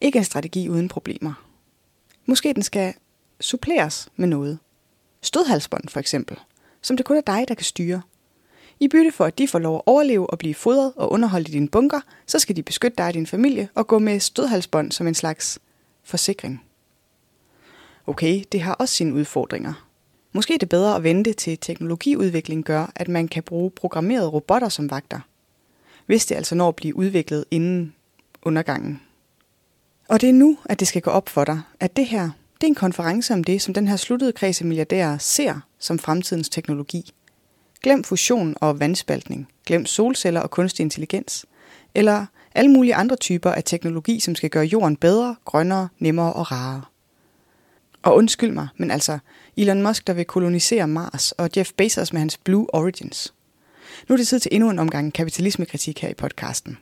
Ikke 0.00 0.18
en 0.18 0.24
strategi 0.24 0.68
uden 0.68 0.88
problemer. 0.88 1.46
Måske 2.26 2.52
den 2.52 2.62
skal 2.62 2.94
suppleres 3.40 4.08
med 4.16 4.28
noget. 4.28 4.58
Stødhalsbånd 5.22 5.88
for 5.88 6.00
eksempel– 6.00 6.38
som 6.82 6.96
det 6.96 7.06
kun 7.06 7.16
er 7.16 7.20
dig, 7.20 7.44
der 7.48 7.54
kan 7.54 7.64
styre. 7.64 8.02
I 8.80 8.88
bytte 8.88 9.12
for, 9.12 9.24
at 9.24 9.38
de 9.38 9.48
får 9.48 9.58
lov 9.58 9.76
at 9.76 9.82
overleve 9.86 10.30
og 10.30 10.38
blive 10.38 10.54
fodret 10.54 10.92
og 10.96 11.12
underholdt 11.12 11.48
i 11.48 11.52
din 11.52 11.68
bunker, 11.68 12.00
så 12.26 12.38
skal 12.38 12.56
de 12.56 12.62
beskytte 12.62 12.96
dig 12.96 13.06
og 13.06 13.14
din 13.14 13.26
familie 13.26 13.68
og 13.74 13.86
gå 13.86 13.98
med 13.98 14.20
stødhalsbånd 14.20 14.92
som 14.92 15.06
en 15.06 15.14
slags 15.14 15.58
forsikring. 16.04 16.64
Okay, 18.06 18.44
det 18.52 18.60
har 18.60 18.74
også 18.74 18.94
sine 18.94 19.14
udfordringer. 19.14 19.88
Måske 20.32 20.54
er 20.54 20.58
det 20.58 20.68
bedre 20.68 20.96
at 20.96 21.02
vente 21.02 21.32
til 21.32 21.58
teknologiudvikling 21.58 22.64
gør, 22.64 22.92
at 22.96 23.08
man 23.08 23.28
kan 23.28 23.42
bruge 23.42 23.70
programmerede 23.70 24.28
robotter 24.28 24.68
som 24.68 24.90
vagter. 24.90 25.20
Hvis 26.12 26.26
det 26.26 26.34
altså 26.34 26.54
når 26.54 26.68
at 26.68 26.76
blive 26.76 26.96
udviklet 26.96 27.44
inden 27.50 27.94
undergangen. 28.42 29.00
Og 30.08 30.20
det 30.20 30.28
er 30.28 30.32
nu, 30.32 30.58
at 30.64 30.80
det 30.80 30.88
skal 30.88 31.02
gå 31.02 31.10
op 31.10 31.28
for 31.28 31.44
dig, 31.44 31.60
at 31.80 31.96
det 31.96 32.06
her 32.06 32.30
det 32.54 32.62
er 32.62 32.66
en 32.66 32.74
konference 32.74 33.34
om 33.34 33.44
det, 33.44 33.62
som 33.62 33.74
den 33.74 33.88
her 33.88 33.96
sluttede 33.96 34.32
kreds 34.32 34.60
af 34.60 34.66
milliardærer 34.66 35.18
ser 35.18 35.60
som 35.78 35.98
fremtidens 35.98 36.48
teknologi. 36.48 37.12
Glem 37.82 38.04
fusion 38.04 38.54
og 38.60 38.80
vandspaltning. 38.80 39.48
Glem 39.66 39.86
solceller 39.86 40.40
og 40.40 40.50
kunstig 40.50 40.84
intelligens. 40.84 41.46
Eller 41.94 42.26
alle 42.54 42.70
mulige 42.70 42.94
andre 42.94 43.16
typer 43.16 43.50
af 43.50 43.64
teknologi, 43.64 44.20
som 44.20 44.34
skal 44.34 44.50
gøre 44.50 44.64
jorden 44.64 44.96
bedre, 44.96 45.36
grønnere, 45.44 45.88
nemmere 45.98 46.32
og 46.32 46.52
rarere. 46.52 46.82
Og 48.02 48.16
undskyld 48.16 48.52
mig, 48.52 48.68
men 48.76 48.90
altså 48.90 49.18
Elon 49.56 49.82
Musk, 49.82 50.06
der 50.06 50.12
vil 50.12 50.24
kolonisere 50.24 50.88
Mars, 50.88 51.32
og 51.32 51.50
Jeff 51.56 51.72
Bezos 51.76 52.12
med 52.12 52.20
hans 52.20 52.38
Blue 52.38 52.74
Origins. 52.74 53.34
Nu 54.08 54.12
er 54.12 54.16
det 54.16 54.28
tid 54.28 54.40
til 54.40 54.54
endnu 54.54 54.70
en 54.70 54.78
omgang 54.78 55.12
kapitalismekritik 55.12 56.00
her 56.00 56.08
i 56.08 56.14
podcasten. 56.14 56.78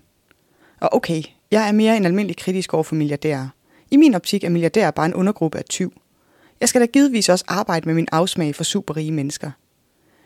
Og 0.81 0.95
okay, 0.95 1.23
jeg 1.51 1.69
er 1.69 1.73
mere 1.73 1.97
end 1.97 2.07
almindelig 2.07 2.37
kritisk 2.37 2.75
over 2.75 2.83
for 2.83 2.95
milliardærer. 2.95 3.49
I 3.91 3.97
min 3.97 4.15
optik 4.15 4.45
er 4.45 4.49
milliardærer 4.49 4.91
bare 4.91 5.07
en 5.07 5.15
undergruppe 5.15 5.59
af 5.59 5.65
tyv. 5.65 5.93
Jeg 6.61 6.69
skal 6.69 6.81
da 6.81 6.87
givetvis 6.87 7.29
også 7.29 7.45
arbejde 7.49 7.87
med 7.87 7.95
min 7.95 8.09
afsmag 8.13 8.55
for 8.55 8.65
superrige 8.65 9.13
mennesker. 9.13 9.51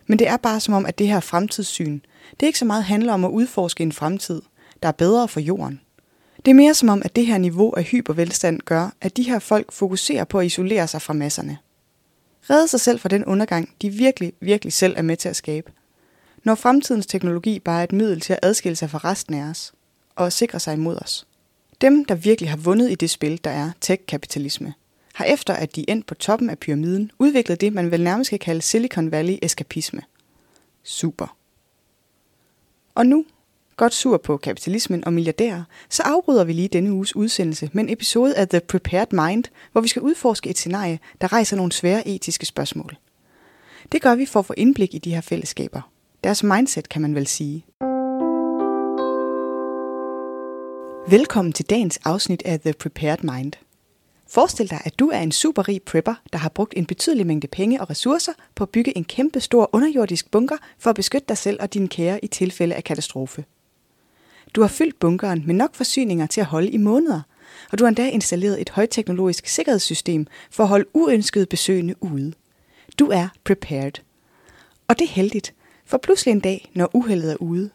Men 0.06 0.18
det 0.18 0.28
er 0.28 0.36
bare 0.36 0.60
som 0.60 0.74
om, 0.74 0.86
at 0.86 0.98
det 0.98 1.08
her 1.08 1.20
fremtidssyn, 1.20 2.00
det 2.40 2.46
ikke 2.46 2.58
så 2.58 2.64
meget 2.64 2.84
handler 2.84 3.12
om 3.12 3.24
at 3.24 3.30
udforske 3.30 3.82
en 3.82 3.92
fremtid, 3.92 4.42
der 4.82 4.88
er 4.88 4.92
bedre 4.92 5.28
for 5.28 5.40
jorden. 5.40 5.80
Det 6.36 6.50
er 6.50 6.54
mere 6.54 6.74
som 6.74 6.88
om, 6.88 7.02
at 7.04 7.16
det 7.16 7.26
her 7.26 7.38
niveau 7.38 7.74
af 7.76 7.84
hypervelstand 7.84 8.60
gør, 8.60 8.94
at 9.00 9.16
de 9.16 9.22
her 9.22 9.38
folk 9.38 9.72
fokuserer 9.72 10.24
på 10.24 10.38
at 10.38 10.46
isolere 10.46 10.88
sig 10.88 11.02
fra 11.02 11.12
masserne. 11.12 11.58
Redde 12.50 12.68
sig 12.68 12.80
selv 12.80 13.00
fra 13.00 13.08
den 13.08 13.24
undergang, 13.24 13.74
de 13.82 13.90
virkelig, 13.90 14.32
virkelig 14.40 14.72
selv 14.72 14.94
er 14.96 15.02
med 15.02 15.16
til 15.16 15.28
at 15.28 15.36
skabe. 15.36 15.72
Når 16.44 16.54
fremtidens 16.54 17.06
teknologi 17.06 17.58
bare 17.58 17.80
er 17.80 17.84
et 17.84 17.92
middel 17.92 18.20
til 18.20 18.32
at 18.32 18.38
adskille 18.42 18.76
sig 18.76 18.90
fra 18.90 18.98
resten 18.98 19.34
af 19.34 19.42
os, 19.42 19.72
og 20.16 20.32
sikre 20.32 20.60
sig 20.60 20.74
imod 20.74 20.96
os. 20.96 21.26
Dem, 21.80 22.04
der 22.04 22.14
virkelig 22.14 22.50
har 22.50 22.56
vundet 22.56 22.90
i 22.90 22.94
det 22.94 23.10
spil, 23.10 23.40
der 23.44 23.50
er 23.50 23.70
tech-kapitalisme, 23.80 24.74
har 25.14 25.24
efter 25.24 25.54
at 25.54 25.76
de 25.76 25.90
endt 25.90 26.06
på 26.06 26.14
toppen 26.14 26.50
af 26.50 26.58
pyramiden, 26.58 27.10
udviklet 27.18 27.60
det, 27.60 27.72
man 27.72 27.90
vel 27.90 28.04
nærmest 28.04 28.30
kan 28.30 28.38
kalde 28.38 28.62
Silicon 28.62 29.10
Valley-eskapisme. 29.10 30.00
Super. 30.82 31.36
Og 32.94 33.06
nu, 33.06 33.24
godt 33.76 33.94
sur 33.94 34.16
på 34.16 34.36
kapitalismen 34.36 35.04
og 35.04 35.12
milliardærer, 35.12 35.64
så 35.88 36.02
afbryder 36.02 36.44
vi 36.44 36.52
lige 36.52 36.68
denne 36.68 36.92
uges 36.92 37.16
udsendelse 37.16 37.70
med 37.72 37.84
en 37.84 37.90
episode 37.90 38.36
af 38.36 38.48
The 38.48 38.60
Prepared 38.60 39.12
Mind, 39.12 39.44
hvor 39.72 39.80
vi 39.80 39.88
skal 39.88 40.02
udforske 40.02 40.50
et 40.50 40.58
scenarie, 40.58 40.98
der 41.20 41.32
rejser 41.32 41.56
nogle 41.56 41.72
svære 41.72 42.08
etiske 42.08 42.46
spørgsmål. 42.46 42.96
Det 43.92 44.02
gør 44.02 44.14
vi 44.14 44.26
for 44.26 44.40
at 44.40 44.46
få 44.46 44.54
indblik 44.56 44.94
i 44.94 44.98
de 44.98 45.14
her 45.14 45.20
fællesskaber. 45.20 45.93
Deres 46.24 46.42
mindset, 46.42 46.88
kan 46.88 47.02
man 47.02 47.14
vel 47.14 47.26
sige. 47.26 47.64
Velkommen 51.10 51.52
til 51.52 51.70
dagens 51.70 51.98
afsnit 52.04 52.42
af 52.44 52.60
The 52.60 52.72
Prepared 52.72 53.18
Mind. 53.22 53.52
Forestil 54.28 54.70
dig, 54.70 54.80
at 54.84 54.98
du 54.98 55.08
er 55.08 55.18
en 55.18 55.32
superrig 55.32 55.82
prepper, 55.82 56.14
der 56.32 56.38
har 56.38 56.48
brugt 56.48 56.74
en 56.76 56.86
betydelig 56.86 57.26
mængde 57.26 57.46
penge 57.46 57.80
og 57.80 57.90
ressourcer 57.90 58.32
på 58.54 58.64
at 58.64 58.70
bygge 58.70 58.96
en 58.96 59.04
kæmpe 59.04 59.40
stor 59.40 59.70
underjordisk 59.72 60.30
bunker 60.30 60.56
for 60.78 60.90
at 60.90 60.96
beskytte 60.96 61.26
dig 61.28 61.38
selv 61.38 61.58
og 61.60 61.74
dine 61.74 61.88
kære 61.88 62.24
i 62.24 62.26
tilfælde 62.26 62.74
af 62.74 62.84
katastrofe. 62.84 63.44
Du 64.54 64.60
har 64.60 64.68
fyldt 64.68 64.98
bunkeren 64.98 65.42
med 65.46 65.54
nok 65.54 65.74
forsyninger 65.74 66.26
til 66.26 66.40
at 66.40 66.46
holde 66.46 66.70
i 66.70 66.76
måneder, 66.76 67.20
og 67.72 67.78
du 67.78 67.84
har 67.84 67.88
endda 67.88 68.08
installeret 68.08 68.60
et 68.60 68.70
højteknologisk 68.70 69.46
sikkerhedssystem 69.46 70.26
for 70.50 70.62
at 70.62 70.68
holde 70.68 70.86
uønskede 70.94 71.46
besøgende 71.46 71.94
ude. 72.00 72.32
Du 72.98 73.06
er 73.06 73.28
prepared. 73.44 73.92
Og 74.88 74.98
det 74.98 75.04
er 75.04 75.12
heldigt, 75.12 75.54
for 75.86 75.98
pludselig 75.98 76.32
en 76.32 76.40
dag, 76.40 76.70
når 76.74 76.90
uheldet 76.96 77.32
er 77.32 77.36
ude. 77.36 77.70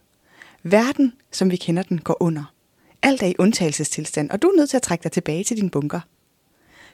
Verden, 0.63 1.13
som 1.31 1.51
vi 1.51 1.55
kender 1.55 1.83
den, 1.83 1.99
går 2.01 2.17
under. 2.19 2.53
Alt 3.01 3.23
er 3.23 3.27
i 3.27 3.35
undtagelsestilstand, 3.39 4.29
og 4.29 4.41
du 4.41 4.47
er 4.47 4.55
nødt 4.55 4.69
til 4.69 4.77
at 4.77 4.83
trække 4.83 5.03
dig 5.03 5.11
tilbage 5.11 5.43
til 5.43 5.57
din 5.57 5.69
bunker. 5.69 5.99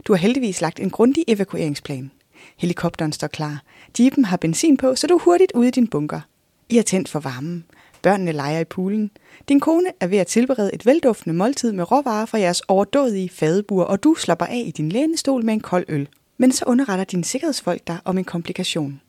Du 0.08 0.14
har 0.14 0.18
heldigvis 0.18 0.62
lagt 0.62 0.80
en 0.80 0.90
grundig 0.90 1.24
evakueringsplan. 1.28 2.12
Helikopteren 2.58 3.12
står 3.12 3.28
klar. 3.28 3.64
Jeepen 4.00 4.26
har 4.26 4.38
benzin 4.38 4.78
på, 4.78 4.96
så 4.96 5.08
du 5.08 5.16
er 5.16 5.20
hurtigt 5.20 5.52
ude 5.56 5.68
i 5.68 5.72
din 5.72 5.88
bunker. 5.88 6.22
I 6.70 6.76
har 6.76 6.84
tændt 6.84 7.10
for 7.10 7.20
varmen. 7.20 7.66
Børnene 8.02 8.32
leger 8.32 8.60
i 8.60 8.64
poolen. 8.66 9.12
Din 9.50 9.60
kone 9.60 9.90
er 10.00 10.08
ved 10.08 10.18
at 10.18 10.28
tilberede 10.28 10.74
et 10.74 10.86
velduftende 10.86 11.36
måltid 11.36 11.72
med 11.72 11.92
råvarer 11.92 12.26
fra 12.26 12.40
jeres 12.40 12.62
overdådige 12.62 13.30
fadebur, 13.30 13.84
og 13.84 14.04
du 14.04 14.16
slapper 14.16 14.46
af 14.46 14.64
i 14.66 14.72
din 14.72 14.90
lænestol 14.90 15.46
med 15.46 15.54
en 15.54 15.60
kold 15.60 15.86
øl. 15.88 16.08
Men 16.38 16.52
så 16.52 16.66
underretter 16.68 17.06
dine 17.06 17.24
sikkerhedsfolk 17.24 17.88
dig 17.88 17.98
om 18.06 18.18
en 18.18 18.24
komplikation. 18.24 19.02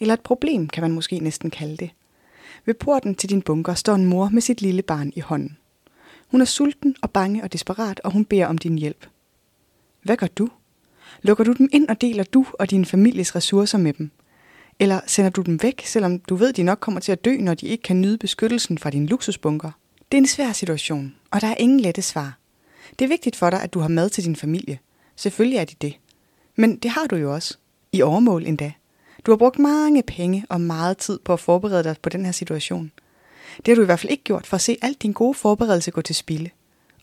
Eller 0.00 0.14
et 0.14 0.20
problem, 0.20 0.68
kan 0.68 0.82
man 0.82 0.92
måske 0.92 1.18
næsten 1.18 1.50
kalde 1.50 1.76
det. 1.76 1.90
Ved 2.64 2.74
porten 2.74 3.14
til 3.14 3.30
din 3.30 3.42
bunker 3.42 3.74
står 3.74 3.94
en 3.94 4.04
mor 4.04 4.28
med 4.28 4.42
sit 4.42 4.62
lille 4.62 4.82
barn 4.82 5.12
i 5.16 5.20
hånden. 5.20 5.56
Hun 6.30 6.40
er 6.40 6.44
sulten 6.44 6.96
og 7.02 7.10
bange 7.10 7.42
og 7.42 7.52
desperat, 7.52 8.00
og 8.04 8.12
hun 8.12 8.24
beder 8.24 8.46
om 8.46 8.58
din 8.58 8.78
hjælp. 8.78 9.06
Hvad 10.02 10.16
gør 10.16 10.26
du? 10.26 10.48
Lukker 11.22 11.44
du 11.44 11.52
dem 11.52 11.68
ind 11.72 11.88
og 11.88 12.00
deler 12.00 12.24
du 12.24 12.46
og 12.52 12.70
din 12.70 12.84
families 12.84 13.36
ressourcer 13.36 13.78
med 13.78 13.92
dem? 13.92 14.10
Eller 14.78 15.00
sender 15.06 15.30
du 15.30 15.42
dem 15.42 15.62
væk, 15.62 15.82
selvom 15.86 16.18
du 16.18 16.36
ved, 16.36 16.52
de 16.52 16.62
nok 16.62 16.78
kommer 16.78 17.00
til 17.00 17.12
at 17.12 17.24
dø, 17.24 17.36
når 17.36 17.54
de 17.54 17.66
ikke 17.66 17.82
kan 17.82 18.00
nyde 18.00 18.18
beskyttelsen 18.18 18.78
fra 18.78 18.90
din 18.90 19.06
luksusbunker? 19.06 19.70
Det 20.12 20.18
er 20.18 20.22
en 20.22 20.26
svær 20.26 20.52
situation, 20.52 21.14
og 21.30 21.40
der 21.40 21.46
er 21.46 21.54
ingen 21.58 21.80
lette 21.80 22.02
svar. 22.02 22.38
Det 22.98 23.04
er 23.04 23.08
vigtigt 23.08 23.36
for 23.36 23.50
dig, 23.50 23.62
at 23.62 23.74
du 23.74 23.80
har 23.80 23.88
mad 23.88 24.10
til 24.10 24.24
din 24.24 24.36
familie. 24.36 24.78
Selvfølgelig 25.16 25.58
er 25.58 25.64
de 25.64 25.74
det. 25.80 25.96
Men 26.56 26.76
det 26.76 26.90
har 26.90 27.06
du 27.06 27.16
jo 27.16 27.34
også. 27.34 27.58
I 27.92 28.02
overmål 28.02 28.46
endda. 28.46 28.72
Du 29.26 29.30
har 29.30 29.36
brugt 29.36 29.58
mange 29.58 30.02
penge 30.02 30.44
og 30.48 30.60
meget 30.60 30.98
tid 30.98 31.18
på 31.18 31.32
at 31.32 31.40
forberede 31.40 31.84
dig 31.84 31.96
på 32.02 32.08
den 32.08 32.24
her 32.24 32.32
situation. 32.32 32.92
Det 33.56 33.68
har 33.68 33.74
du 33.74 33.82
i 33.82 33.84
hvert 33.84 34.00
fald 34.00 34.10
ikke 34.10 34.24
gjort 34.24 34.46
for 34.46 34.54
at 34.54 34.60
se 34.60 34.76
alt 34.82 35.02
din 35.02 35.12
gode 35.12 35.34
forberedelse 35.34 35.90
gå 35.90 36.02
til 36.02 36.14
spilde. 36.14 36.50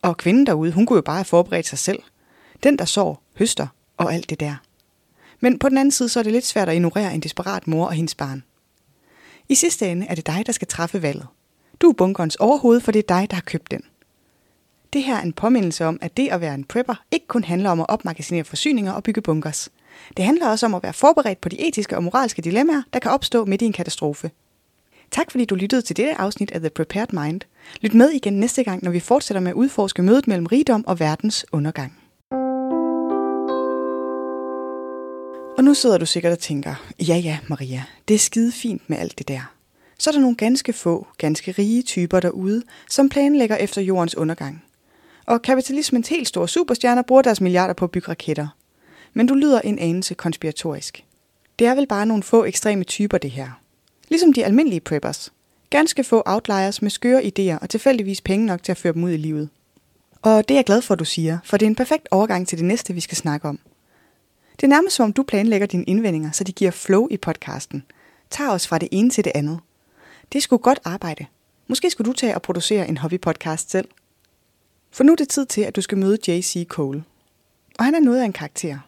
Og 0.02 0.18
kvinden 0.18 0.46
derude, 0.46 0.72
hun 0.72 0.86
kunne 0.86 0.98
jo 0.98 1.02
bare 1.02 1.16
have 1.16 1.26
forberedt 1.26 1.68
sig 1.68 1.80
selv. 1.80 2.00
Den, 2.64 2.80
der 2.80 2.86
sår, 2.86 3.24
høster 3.38 3.68
og 3.98 4.14
alt 4.14 4.30
det 4.30 4.40
der. 4.40 4.56
Men 5.40 5.60
på 5.60 5.70
den 5.70 5.78
anden 5.78 5.92
side, 5.92 6.10
så 6.10 6.20
er 6.20 6.24
det 6.24 6.32
lidt 6.32 6.46
svært 6.46 6.70
at 6.70 6.76
ignorere 6.76 7.14
en 7.14 7.20
desperat 7.20 7.68
mor 7.68 7.86
og 7.86 7.94
hendes 7.94 8.16
barn. 8.16 8.44
I 9.50 9.56
sidste 9.56 9.92
ende 9.92 10.08
er 10.08 10.16
det 10.16 10.28
dig, 10.28 10.44
der 10.46 10.52
skal 10.52 10.68
træffe 10.68 11.02
valget. 11.02 11.28
Du 11.82 11.90
er 11.90 11.94
bunkerens 11.94 12.36
overhoved, 12.36 12.80
for 12.80 12.92
det 12.92 13.00
er 13.00 13.20
dig, 13.20 13.30
der 13.30 13.36
har 13.36 13.42
købt 13.42 13.72
den. 13.72 13.82
Det 14.94 15.04
her 15.04 15.16
er 15.16 15.22
en 15.22 15.34
påmindelse 15.34 15.86
om, 15.86 16.00
at 16.02 16.18
det 16.18 16.30
at 16.30 16.42
være 16.42 16.54
en 16.54 16.64
prepper 16.64 16.96
ikke 17.12 17.28
kun 17.28 17.44
handler 17.44 17.70
om 17.70 17.80
at 17.80 17.86
opmagasinere 17.90 18.44
forsyninger 18.44 18.92
og 18.92 19.04
bygge 19.04 19.22
bunkers. 19.22 19.70
Det 20.18 20.26
handler 20.26 20.50
også 20.50 20.66
om 20.66 20.76
at 20.76 20.84
være 20.84 20.94
forberedt 20.94 21.42
på 21.42 21.50
de 21.50 21.68
etiske 21.68 21.96
og 21.96 22.04
moralske 22.04 22.42
dilemmaer, 22.42 22.82
der 22.94 23.00
kan 23.00 23.12
opstå 23.12 23.46
midt 23.46 23.62
i 23.62 23.66
en 23.66 23.74
katastrofe. 23.74 24.32
Tak 25.12 25.32
fordi 25.32 25.46
du 25.46 25.56
lyttede 25.56 25.82
til 25.82 25.98
dette 25.98 26.22
afsnit 26.22 26.52
af 26.52 26.60
The 26.60 26.70
Prepared 26.70 27.08
Mind. 27.14 27.42
Lyt 27.82 27.94
med 27.94 28.10
igen 28.10 28.34
næste 28.34 28.64
gang, 28.64 28.84
når 28.84 28.92
vi 28.92 29.00
fortsætter 29.00 29.42
med 29.42 29.52
at 29.52 29.56
udforske 29.56 30.02
mødet 30.02 30.28
mellem 30.28 30.46
rigdom 30.46 30.88
og 30.88 31.00
verdens 31.00 31.46
undergang. 31.52 31.98
Og 35.58 35.64
nu 35.64 35.74
sidder 35.74 35.98
du 35.98 36.06
sikkert 36.06 36.32
og 36.32 36.40
tænker, 36.40 36.76
ja 37.08 37.16
ja 37.16 37.38
Maria, 37.48 37.84
det 38.08 38.14
er 38.14 38.20
skide 38.20 38.52
fint 38.52 38.90
med 38.90 38.98
alt 38.98 39.18
det 39.18 39.28
der. 39.28 39.54
Så 40.00 40.10
er 40.10 40.12
der 40.12 40.20
nogle 40.22 40.36
ganske 40.36 40.74
få, 40.74 41.08
ganske 41.18 41.52
rige 41.52 41.82
typer 41.82 42.20
derude, 42.20 42.64
som 42.90 43.10
planlægger 43.10 43.56
efter 43.56 43.82
jordens 43.82 44.16
undergang. 44.16 44.64
Og 45.26 45.42
kapitalismens 45.42 46.10
helt 46.10 46.28
store 46.28 46.48
superstjerner 46.48 47.02
bruger 47.02 47.22
deres 47.22 47.42
milliarder 47.42 47.74
på 47.74 47.86
at 47.86 47.92
bygge 47.92 48.10
raketter. 48.10 48.48
Men 49.14 49.28
du 49.28 49.34
lyder 49.34 49.62
en 49.62 49.80
anelse 49.80 50.14
konspiratorisk. 50.14 51.06
Det 51.60 51.68
er 51.68 51.76
vel 51.76 51.88
bare 51.88 52.06
nogle 52.06 52.24
få 52.24 52.46
ekstreme 52.46 52.84
typer 52.84 53.18
det 53.18 53.32
her. 53.32 53.50
Ligesom 54.10 54.34
de 54.34 54.46
almindelige 54.46 54.80
preppers. 54.80 55.34
Ganske 55.70 56.04
få 56.04 56.24
outliers 56.26 56.82
med 56.82 56.90
skøre 56.90 57.22
idéer 57.24 57.60
og 57.62 57.70
tilfældigvis 57.70 58.22
penge 58.22 58.46
nok 58.46 58.64
til 58.64 58.72
at 58.72 58.78
føre 58.78 58.94
dem 58.94 59.04
ud 59.04 59.12
i 59.12 59.18
livet. 59.18 59.50
Og 60.22 60.48
det 60.48 60.56
er 60.56 60.58
jeg 60.58 60.66
glad 60.66 60.82
for, 60.82 60.94
at 60.94 61.00
du 61.00 61.06
siger, 61.06 61.38
for 61.44 61.58
det 61.58 61.66
er 61.66 61.70
en 61.70 61.76
perfekt 61.76 62.08
overgang 62.12 62.48
til 62.48 62.58
det 62.58 62.66
næste, 62.66 62.94
vi 62.94 63.00
skal 63.00 63.18
snakke 63.18 63.48
om. 63.48 63.60
Det 64.56 64.64
er 64.64 64.68
nærmest 64.68 64.96
som 64.96 65.04
om 65.04 65.14
du 65.14 65.24
planlægger 65.24 65.68
dine 65.68 65.84
indvendinger, 65.84 66.32
så 66.32 66.44
de 66.44 66.52
giver 66.52 66.72
flow 66.72 67.08
i 67.12 67.18
podcasten. 67.18 67.84
Tag 68.30 68.50
os 68.50 68.68
fra 68.68 68.78
det 68.78 68.90
ene 68.92 69.10
til 69.10 69.24
det 69.24 69.32
andet. 69.36 69.60
Det 70.34 70.44
skulle 70.44 70.62
godt 70.64 70.80
arbejde. 70.84 71.26
Måske 71.68 71.90
skulle 71.90 72.10
du 72.10 72.14
tage 72.14 72.36
og 72.36 72.42
producere 72.42 72.88
en 72.88 72.98
hobbypodcast 72.98 73.72
selv. 73.72 73.88
For 74.92 75.04
nu 75.04 75.12
er 75.12 75.16
det 75.16 75.30
tid 75.30 75.46
til, 75.46 75.62
at 75.62 75.76
du 75.76 75.82
skal 75.82 75.98
møde 75.98 76.18
J.C. 76.28 76.68
Cole. 76.68 77.04
Og 77.80 77.86
han 77.86 77.96
er 77.96 78.00
noget 78.00 78.22
af 78.22 78.26
en 78.26 78.34
karakter. 78.34 78.80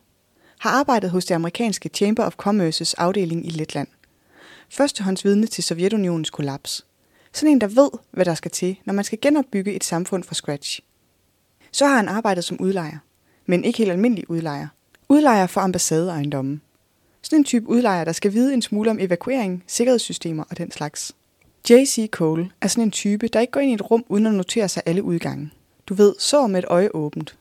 Har 0.60 0.70
arbejdet 0.70 1.10
hos 1.10 1.26
det 1.26 1.36
amerikanske 1.36 1.90
Chamber 1.90 2.24
of 2.24 2.36
Commerce's 2.48 2.94
afdeling 2.98 3.48
i 3.48 3.50
Letland. 3.50 3.88
Førstehåndsvidne 4.70 5.48
til 5.48 5.64
Sovjetunionens 5.64 6.30
kollaps. 6.30 6.86
Sådan 7.34 7.52
en, 7.52 7.62
der 7.62 7.68
ved, 7.68 7.90
hvad 8.12 8.26
der 8.26 8.34
skal 8.34 8.52
til, 8.52 8.80
når 8.86 8.94
man 8.94 9.04
skal 9.04 9.20
genopbygge 9.22 9.74
et 9.74 9.84
samfund 9.84 10.24
fra 10.24 10.36
scratch. 10.36 10.80
Så 11.72 11.86
har 11.86 11.96
han 11.96 12.08
arbejdet 12.08 12.44
som 12.44 12.62
udlejer. 12.62 12.98
Men 13.46 13.64
ikke 13.64 13.78
helt 13.78 13.92
almindelig 13.92 14.30
udlejer. 14.30 14.68
Udlejer 15.10 15.48
for 15.48 15.62
ambassadeejendomme. 15.62 16.60
Sådan 17.22 17.40
en 17.40 17.44
type 17.44 17.70
udlejer, 17.70 18.04
der 18.04 18.12
skal 18.12 18.34
vide 18.34 18.54
en 18.54 18.62
smule 18.62 18.92
om 18.92 19.00
evakuering, 19.00 19.64
sikkerhedssystemer 19.68 20.44
og 20.50 20.58
den 20.58 20.72
slags. 20.72 21.16
J.C. 21.70 22.10
Cole 22.12 22.52
er 22.62 22.68
sådan 22.68 22.84
en 22.84 22.92
type, 22.92 23.28
der 23.28 23.40
ikke 23.40 23.52
går 23.52 23.60
ind 23.60 23.72
i 23.72 23.74
et 23.74 23.92
rum 23.92 24.04
uden 24.10 24.26
at 24.26 24.34
notere 24.34 24.70
sig 24.70 24.84
alle 24.86 25.04
udgange. 25.04 25.52
Du 25.88 25.94
ved, 25.94 26.16
så 26.20 26.48
med 26.48 26.60
et 26.60 26.66
øje 26.68 26.90
åbent. 26.94 27.38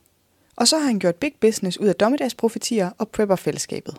Og 0.59 0.67
så 0.67 0.77
har 0.77 0.85
han 0.85 0.99
gjort 0.99 1.15
big 1.15 1.33
business 1.39 1.77
ud 1.77 1.87
af 1.87 1.95
dommedagsprofetier 1.95 2.89
og 2.97 3.09
prepper-fællesskabet. 3.09 3.97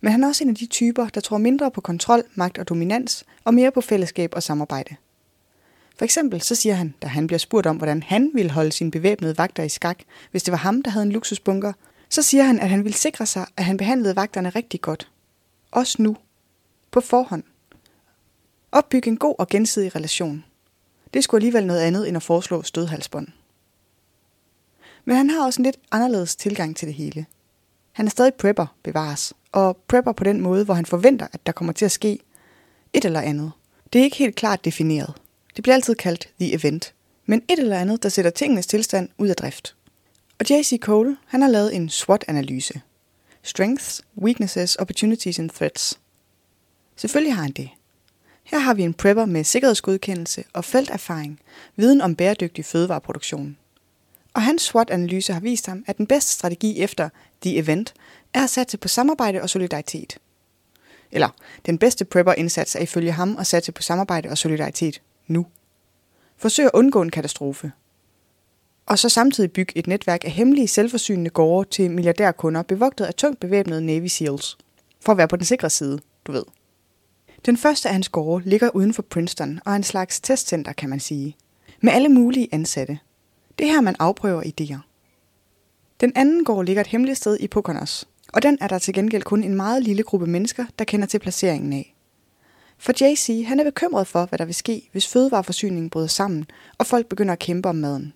Men 0.00 0.12
han 0.12 0.24
er 0.24 0.28
også 0.28 0.44
en 0.44 0.50
af 0.50 0.56
de 0.56 0.66
typer, 0.66 1.08
der 1.08 1.20
tror 1.20 1.38
mindre 1.38 1.70
på 1.70 1.80
kontrol, 1.80 2.22
magt 2.34 2.58
og 2.58 2.68
dominans, 2.68 3.24
og 3.44 3.54
mere 3.54 3.72
på 3.72 3.80
fællesskab 3.80 4.32
og 4.34 4.42
samarbejde. 4.42 4.96
For 5.98 6.04
eksempel 6.04 6.40
så 6.40 6.54
siger 6.54 6.74
han, 6.74 6.94
da 7.02 7.06
han 7.06 7.26
bliver 7.26 7.38
spurgt 7.38 7.66
om, 7.66 7.76
hvordan 7.76 8.02
han 8.02 8.30
ville 8.34 8.50
holde 8.50 8.72
sine 8.72 8.90
bevæbnede 8.90 9.38
vagter 9.38 9.62
i 9.62 9.68
skak, 9.68 9.98
hvis 10.30 10.42
det 10.42 10.52
var 10.52 10.58
ham, 10.58 10.82
der 10.82 10.90
havde 10.90 11.06
en 11.06 11.12
luksusbunker, 11.12 11.72
så 12.08 12.22
siger 12.22 12.44
han, 12.44 12.60
at 12.60 12.68
han 12.68 12.84
ville 12.84 12.96
sikre 12.96 13.26
sig, 13.26 13.46
at 13.56 13.64
han 13.64 13.76
behandlede 13.76 14.16
vagterne 14.16 14.48
rigtig 14.48 14.80
godt. 14.80 15.10
Også 15.70 16.02
nu. 16.02 16.16
På 16.90 17.00
forhånd. 17.00 17.42
Opbygge 18.72 19.08
en 19.08 19.16
god 19.16 19.34
og 19.38 19.48
gensidig 19.48 19.96
relation. 19.96 20.44
Det 21.14 21.24
skulle 21.24 21.38
alligevel 21.38 21.66
noget 21.66 21.80
andet 21.80 22.08
end 22.08 22.16
at 22.16 22.22
foreslå 22.22 22.62
stødhalsbånd. 22.62 23.28
Men 25.04 25.16
han 25.16 25.30
har 25.30 25.44
også 25.44 25.60
en 25.60 25.64
lidt 25.64 25.78
anderledes 25.90 26.36
tilgang 26.36 26.76
til 26.76 26.88
det 26.88 26.94
hele. 26.94 27.26
Han 27.92 28.06
er 28.06 28.10
stadig 28.10 28.34
prepper, 28.34 28.66
bevares, 28.82 29.32
og 29.52 29.76
prepper 29.76 30.12
på 30.12 30.24
den 30.24 30.40
måde, 30.40 30.64
hvor 30.64 30.74
han 30.74 30.86
forventer, 30.86 31.26
at 31.32 31.46
der 31.46 31.52
kommer 31.52 31.72
til 31.72 31.84
at 31.84 31.92
ske 31.92 32.18
et 32.92 33.04
eller 33.04 33.20
andet. 33.20 33.52
Det 33.92 33.98
er 33.98 34.04
ikke 34.04 34.16
helt 34.16 34.36
klart 34.36 34.64
defineret. 34.64 35.14
Det 35.56 35.62
bliver 35.62 35.74
altid 35.74 35.94
kaldt 35.94 36.28
the 36.40 36.54
event, 36.54 36.94
men 37.26 37.42
et 37.48 37.58
eller 37.58 37.78
andet, 37.78 38.02
der 38.02 38.08
sætter 38.08 38.30
tingenes 38.30 38.66
tilstand 38.66 39.08
ud 39.18 39.28
af 39.28 39.36
drift. 39.36 39.76
Og 40.38 40.50
J.C. 40.50 40.78
Cole, 40.80 41.16
han 41.26 41.42
har 41.42 41.48
lavet 41.48 41.76
en 41.76 41.88
SWOT-analyse. 41.88 42.80
Strengths, 43.42 44.02
Weaknesses, 44.18 44.76
Opportunities 44.76 45.38
and 45.38 45.50
Threats. 45.50 46.00
Selvfølgelig 46.96 47.34
har 47.34 47.42
han 47.42 47.52
det. 47.52 47.70
Her 48.44 48.58
har 48.58 48.74
vi 48.74 48.82
en 48.82 48.94
prepper 48.94 49.24
med 49.24 49.44
sikkerhedsgodkendelse 49.44 50.44
og 50.52 50.64
felterfaring, 50.64 51.40
viden 51.76 52.00
om 52.00 52.16
bæredygtig 52.16 52.64
fødevareproduktion. 52.64 53.56
Og 54.34 54.42
hans 54.42 54.62
SWOT-analyse 54.62 55.32
har 55.32 55.40
vist 55.40 55.66
ham, 55.66 55.84
at 55.86 55.98
den 55.98 56.06
bedste 56.06 56.32
strategi 56.32 56.80
efter 56.80 57.08
The 57.42 57.58
Event 57.58 57.94
er 58.34 58.44
at 58.44 58.50
satse 58.50 58.78
på 58.78 58.88
samarbejde 58.88 59.42
og 59.42 59.50
solidaritet. 59.50 60.18
Eller, 61.12 61.28
den 61.66 61.78
bedste 61.78 62.04
prepper-indsats 62.04 62.76
er 62.76 62.80
ifølge 62.80 63.12
ham 63.12 63.36
at 63.38 63.46
satse 63.46 63.72
på 63.72 63.82
samarbejde 63.82 64.28
og 64.28 64.38
solidaritet 64.38 65.02
nu. 65.26 65.46
Forsøg 66.36 66.64
at 66.64 66.70
undgå 66.74 67.02
en 67.02 67.10
katastrofe. 67.10 67.72
Og 68.86 68.98
så 68.98 69.08
samtidig 69.08 69.52
bygge 69.52 69.78
et 69.78 69.86
netværk 69.86 70.24
af 70.24 70.30
hemmelige 70.30 70.68
selvforsynende 70.68 71.30
gårde 71.30 71.70
til 71.70 71.90
milliardærkunder 71.90 72.62
bevogtet 72.62 73.04
af 73.04 73.14
tungt 73.14 73.40
bevæbnede 73.40 73.86
Navy 73.86 74.06
SEALs. 74.06 74.58
For 75.00 75.12
at 75.12 75.18
være 75.18 75.28
på 75.28 75.36
den 75.36 75.44
sikre 75.44 75.70
side, 75.70 76.00
du 76.26 76.32
ved. 76.32 76.44
Den 77.46 77.56
første 77.56 77.88
af 77.88 77.94
hans 77.94 78.08
gårde 78.08 78.48
ligger 78.48 78.70
uden 78.70 78.94
for 78.94 79.02
Princeton 79.02 79.60
og 79.64 79.72
er 79.72 79.76
en 79.76 79.82
slags 79.82 80.20
testcenter, 80.20 80.72
kan 80.72 80.90
man 80.90 81.00
sige. 81.00 81.36
Med 81.80 81.92
alle 81.92 82.08
mulige 82.08 82.48
ansatte. 82.52 82.98
Det 83.58 83.66
er 83.66 83.72
her, 83.72 83.80
man 83.80 83.96
afprøver 83.98 84.42
idéer. 84.42 84.78
Den 86.00 86.12
anden 86.14 86.44
gård 86.44 86.66
ligger 86.66 86.80
et 86.80 86.86
hemmeligt 86.86 87.18
sted 87.18 87.36
i 87.40 87.48
Pokonos, 87.48 88.08
og 88.32 88.42
den 88.42 88.58
er 88.60 88.68
der 88.68 88.78
til 88.78 88.94
gengæld 88.94 89.22
kun 89.22 89.44
en 89.44 89.54
meget 89.54 89.82
lille 89.82 90.02
gruppe 90.02 90.26
mennesker, 90.26 90.64
der 90.78 90.84
kender 90.84 91.06
til 91.06 91.18
placeringen 91.18 91.72
af. 91.72 91.94
For 92.78 92.92
JC, 93.00 93.44
han 93.46 93.60
er 93.60 93.64
bekymret 93.64 94.06
for, 94.06 94.26
hvad 94.26 94.38
der 94.38 94.44
vil 94.44 94.54
ske, 94.54 94.88
hvis 94.92 95.08
fødevareforsyningen 95.08 95.90
bryder 95.90 96.06
sammen, 96.06 96.46
og 96.78 96.86
folk 96.86 97.06
begynder 97.06 97.32
at 97.32 97.38
kæmpe 97.38 97.68
om 97.68 97.76
maden. 97.76 98.12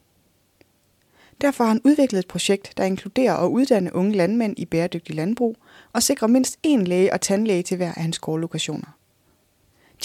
Derfor 1.40 1.64
har 1.64 1.68
han 1.68 1.80
udviklet 1.84 2.18
et 2.18 2.28
projekt, 2.28 2.72
der 2.76 2.84
inkluderer 2.84 3.34
at 3.34 3.48
uddanne 3.48 3.94
unge 3.94 4.16
landmænd 4.16 4.58
i 4.58 4.64
bæredygtig 4.64 5.14
landbrug 5.14 5.56
og 5.92 6.02
sikre 6.02 6.28
mindst 6.28 6.58
én 6.66 6.82
læge 6.82 7.12
og 7.12 7.20
tandlæge 7.20 7.62
til 7.62 7.76
hver 7.76 7.94
af 7.94 8.02
hans 8.02 8.18
gårdlokationer. 8.18 8.96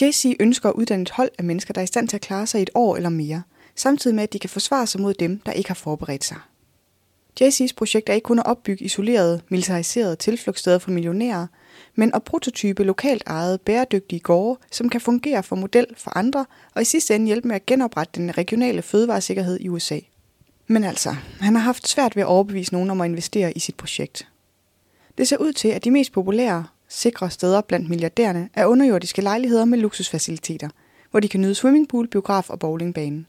JC 0.02 0.36
ønsker 0.40 0.70
at 0.70 0.76
uddanne 0.76 1.02
et 1.02 1.12
hold 1.12 1.30
af 1.38 1.44
mennesker, 1.44 1.74
der 1.74 1.82
er 1.82 1.84
i 1.84 1.88
stand 1.88 2.08
til 2.08 2.18
at 2.18 2.22
klare 2.22 2.48
sig 2.48 2.60
i 2.60 2.62
et 2.62 2.70
år 2.76 2.96
eller 2.96 3.10
mere, 3.10 3.42
samtidig 3.76 4.16
med 4.16 4.24
at 4.24 4.34
de 4.34 4.40
kan 4.40 4.50
forsvare 4.50 4.88
sig 4.88 5.02
mod 5.02 5.14
dem, 5.14 5.40
der 5.46 5.52
ikke 5.52 5.70
har 5.70 5.76
forberedt 5.76 6.24
sig. 6.24 6.38
JC's 7.42 7.74
projekt 7.76 8.10
er 8.10 8.14
ikke 8.14 8.26
kun 8.26 8.40
at 8.40 8.46
opbygge 8.46 8.86
isolerede, 8.86 9.42
militariserede 9.50 10.16
tilflugtssteder 10.16 10.80
for 10.80 10.92
millionærer, 10.92 11.48
men 11.96 12.12
at 12.14 12.24
prototype 12.24 12.84
lokalt 12.84 13.24
ejede, 13.28 13.58
bæredygtige 13.58 14.20
gårde, 14.20 14.60
som 14.72 14.90
kan 14.90 15.02
fungere 15.02 15.44
for 15.44 15.56
model 15.56 15.86
for 15.98 16.18
andre, 16.18 16.46
og 16.76 16.82
i 16.82 16.86
sidste 16.86 17.16
ende 17.16 17.26
hjælpe 17.26 17.48
med 17.48 17.56
at 17.56 17.66
genoprette 17.66 18.22
den 18.22 18.38
regionale 18.38 18.82
fødevaresikkerhed 18.82 19.60
i 19.60 19.70
USA. 19.70 20.00
Men 20.68 20.84
altså, 20.84 21.16
han 21.40 21.56
har 21.56 21.62
haft 21.62 21.88
svært 21.88 22.16
ved 22.16 22.24
at 22.24 22.28
overbevise 22.28 22.74
nogen 22.74 22.90
om 22.90 23.02
at 23.02 23.06
investere 23.10 23.58
i 23.58 23.60
sit 23.60 23.76
projekt. 23.76 24.28
Det 25.18 25.28
ser 25.28 25.38
ud 25.38 25.54
til, 25.54 25.68
at 25.68 25.84
de 25.84 25.92
mest 25.92 26.12
populære, 26.12 26.66
sikre 26.90 27.30
steder 27.30 27.62
blandt 27.62 27.90
milliardærerne 27.90 28.50
er 28.54 28.66
underjordiske 28.66 29.22
lejligheder 29.22 29.66
med 29.66 29.78
luksusfaciliteter, 29.78 30.70
hvor 31.12 31.20
de 31.20 31.28
kan 31.28 31.42
nyde 31.42 31.56
swimmingpool, 31.56 32.08
biograf 32.08 32.50
og 32.50 32.60
bowlingbane. 32.60 33.26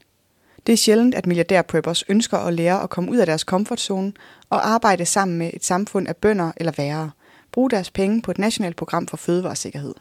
Det 0.67 0.73
er 0.73 0.77
sjældent, 0.77 1.15
at 1.15 1.25
milliardærpreppers 1.25 2.03
ønsker 2.09 2.37
at 2.37 2.53
lære 2.53 2.83
at 2.83 2.89
komme 2.89 3.11
ud 3.11 3.17
af 3.17 3.25
deres 3.25 3.43
komfortzone 3.43 4.13
og 4.49 4.67
arbejde 4.69 5.05
sammen 5.05 5.37
med 5.37 5.51
et 5.53 5.65
samfund 5.65 6.07
af 6.07 6.17
bønder 6.17 6.51
eller 6.57 6.71
værre. 6.77 7.11
Bruge 7.51 7.69
deres 7.69 7.91
penge 7.91 8.21
på 8.21 8.31
et 8.31 8.37
nationalt 8.37 8.75
program 8.75 9.07
for 9.07 9.17
fødevaresikkerhed. 9.17 9.93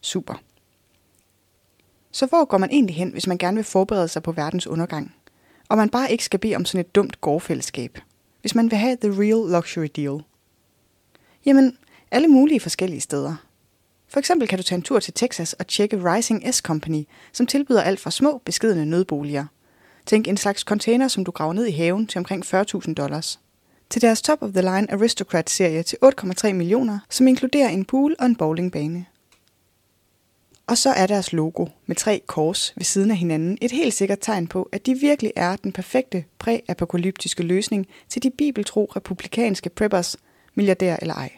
Super. 0.00 0.34
Så 2.12 2.26
hvor 2.26 2.44
går 2.44 2.58
man 2.58 2.70
egentlig 2.70 2.96
hen, 2.96 3.10
hvis 3.10 3.26
man 3.26 3.38
gerne 3.38 3.54
vil 3.54 3.64
forberede 3.64 4.08
sig 4.08 4.22
på 4.22 4.32
verdens 4.32 4.66
undergang? 4.66 5.14
Og 5.68 5.76
man 5.76 5.88
bare 5.88 6.12
ikke 6.12 6.24
skal 6.24 6.40
bede 6.40 6.56
om 6.56 6.64
sådan 6.64 6.80
et 6.80 6.94
dumt 6.94 7.20
gårdfællesskab. 7.20 7.98
Hvis 8.40 8.54
man 8.54 8.70
vil 8.70 8.78
have 8.78 8.96
the 9.02 9.22
real 9.22 9.52
luxury 9.52 9.88
deal. 9.96 10.22
Jamen, 11.46 11.76
alle 12.10 12.28
mulige 12.28 12.60
forskellige 12.60 13.00
steder. 13.00 13.36
For 14.08 14.18
eksempel 14.18 14.48
kan 14.48 14.58
du 14.58 14.62
tage 14.62 14.76
en 14.76 14.82
tur 14.82 15.00
til 15.00 15.14
Texas 15.14 15.52
og 15.52 15.66
tjekke 15.66 16.14
Rising 16.14 16.54
S 16.54 16.56
Company, 16.56 17.04
som 17.32 17.46
tilbyder 17.46 17.82
alt 17.82 18.00
fra 18.00 18.10
små, 18.10 18.42
beskedende 18.44 18.86
nødboliger– 18.86 19.46
Tænk 20.06 20.28
en 20.28 20.36
slags 20.36 20.60
container, 20.60 21.08
som 21.08 21.24
du 21.24 21.30
graver 21.30 21.52
ned 21.52 21.66
i 21.66 21.70
haven 21.70 22.06
til 22.06 22.18
omkring 22.18 22.44
40.000 22.44 22.94
dollars. 22.94 23.40
Til 23.90 24.02
deres 24.02 24.22
Top 24.22 24.42
of 24.42 24.50
the 24.50 24.60
Line 24.60 24.92
Aristocrat-serie 24.92 25.82
til 25.82 25.98
8,3 26.04 26.52
millioner, 26.52 26.98
som 27.10 27.28
inkluderer 27.28 27.68
en 27.68 27.84
pool 27.84 28.16
og 28.18 28.26
en 28.26 28.36
bowlingbane. 28.36 29.06
Og 30.66 30.78
så 30.78 30.90
er 30.90 31.06
deres 31.06 31.32
logo 31.32 31.66
med 31.86 31.96
tre 31.96 32.22
kors 32.26 32.72
ved 32.76 32.84
siden 32.84 33.10
af 33.10 33.16
hinanden 33.16 33.58
et 33.60 33.70
helt 33.70 33.94
sikkert 33.94 34.18
tegn 34.20 34.46
på, 34.46 34.68
at 34.72 34.86
de 34.86 34.94
virkelig 34.94 35.32
er 35.36 35.56
den 35.56 35.72
perfekte 35.72 36.24
præapokalyptiske 36.38 37.42
løsning 37.42 37.86
til 38.08 38.22
de 38.22 38.30
bibeltro 38.30 38.92
republikanske 38.96 39.70
preppers, 39.70 40.16
milliardær 40.54 40.96
eller 40.96 41.14
ej. 41.14 41.30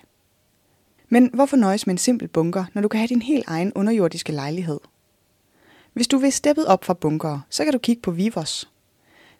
Men 1.09 1.31
hvorfor 1.35 1.57
nøjes 1.57 1.87
med 1.87 1.95
en 1.95 1.99
simpel 1.99 2.29
bunker, 2.29 2.65
når 2.75 2.83
du 2.83 2.89
kan 2.89 2.99
have 2.99 3.09
din 3.09 3.23
helt 3.23 3.45
egen 3.47 3.73
underjordiske 3.75 4.33
lejlighed? 4.33 4.81
Hvis 5.93 6.09
du 6.09 6.19
vil 6.19 6.33
steppet 6.33 6.67
op 6.67 6.85
fra 6.85 6.95
bunkere, 6.95 7.43
så 7.51 7.65
kan 7.65 7.73
du 7.73 7.79
kigge 7.79 8.03
på 8.03 8.11
Vivos. 8.11 8.69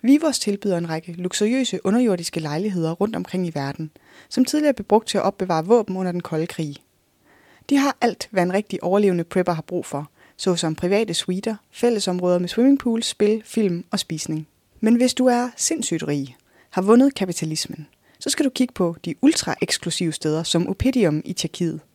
Vivos 0.03 0.39
tilbyder 0.39 0.79
en 0.79 0.89
række 0.89 1.13
luksuriøse 1.13 1.81
underjordiske 1.87 2.41
lejligheder 2.41 2.93
rundt 2.93 3.17
omkring 3.17 3.47
i 3.47 3.55
verden, 3.55 3.91
som 4.29 4.45
tidligere 4.45 4.75
blev 4.75 4.87
brugt 4.87 5.09
til 5.09 5.19
at 5.19 5.25
opbevare 5.25 5.67
våben 5.67 5.97
under 5.97 6.13
den 6.13 6.21
kolde 6.21 6.47
krig. 6.47 6.77
De 7.71 7.77
har 7.77 7.97
alt, 8.01 8.29
hvad 8.31 8.43
en 8.43 8.53
rigtig 8.53 8.85
overlevende 8.85 9.25
prepper 9.25 9.53
har 9.53 9.63
brug 9.63 9.87
for, 9.87 10.11
såsom 10.37 10.75
private 10.75 11.15
suiter, 11.15 11.57
fællesområder 11.71 12.39
med 12.39 12.49
swimmingpool, 12.49 13.03
spil, 13.03 13.43
film 13.45 13.85
og 13.91 13.99
spisning. 13.99 14.49
Men 14.81 14.95
hvis 14.95 15.15
du 15.15 15.27
er 15.27 15.51
sindssygt 15.57 16.09
rig, 16.09 16.37
har 16.71 16.83
vundet 16.83 17.15
kapitalismen, 17.15 17.87
så 18.19 18.31
skal 18.31 18.45
du 18.45 18.51
kigge 18.51 18.75
på 18.75 18.97
de 19.05 19.15
ultra-eksklusive 19.23 20.13
steder 20.13 20.43
som 20.43 20.69
Opidium 20.69 21.23
i 21.25 21.33
Tjekkiet– 21.33 21.81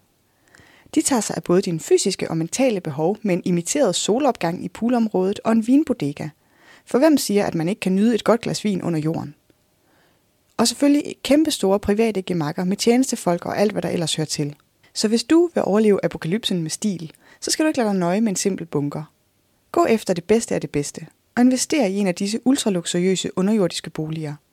de 0.95 1.01
tager 1.01 1.21
sig 1.21 1.37
af 1.37 1.43
både 1.43 1.61
dine 1.61 1.79
fysiske 1.79 2.29
og 2.29 2.37
mentale 2.37 2.81
behov 2.81 3.17
med 3.21 3.33
en 3.33 3.41
imiteret 3.45 3.95
solopgang 3.95 4.65
i 4.65 4.69
poolområdet 4.69 5.39
og 5.43 5.51
en 5.51 5.67
vinbodega. 5.67 6.29
For 6.85 6.97
hvem 6.97 7.17
siger, 7.17 7.45
at 7.45 7.55
man 7.55 7.69
ikke 7.69 7.79
kan 7.79 7.95
nyde 7.95 8.15
et 8.15 8.23
godt 8.23 8.41
glas 8.41 8.63
vin 8.63 8.81
under 8.81 8.99
jorden? 8.99 9.35
Og 10.57 10.67
selvfølgelig 10.67 11.15
kæmpe 11.23 11.51
store 11.51 11.79
private 11.79 12.21
gemakker 12.21 12.63
med 12.63 12.77
tjenestefolk 12.77 13.45
og 13.45 13.57
alt, 13.57 13.71
hvad 13.71 13.81
der 13.81 13.89
ellers 13.89 14.15
hører 14.15 14.25
til. 14.25 14.55
Så 14.93 15.07
hvis 15.07 15.23
du 15.23 15.49
vil 15.53 15.63
overleve 15.65 16.05
apokalypsen 16.05 16.61
med 16.61 16.69
stil, 16.69 17.11
så 17.39 17.51
skal 17.51 17.65
du 17.65 17.67
ikke 17.67 17.79
lade 17.79 17.89
dig 17.89 17.99
nøje 17.99 18.21
med 18.21 18.29
en 18.29 18.35
simpel 18.35 18.65
bunker. 18.65 19.03
Gå 19.71 19.85
efter 19.85 20.13
det 20.13 20.23
bedste 20.23 20.55
af 20.55 20.61
det 20.61 20.69
bedste, 20.69 21.07
og 21.35 21.41
invester 21.41 21.85
i 21.85 21.95
en 21.95 22.07
af 22.07 22.15
disse 22.15 22.39
ultraluksuriøse 22.45 23.37
underjordiske 23.37 23.89
boliger– 23.89 24.35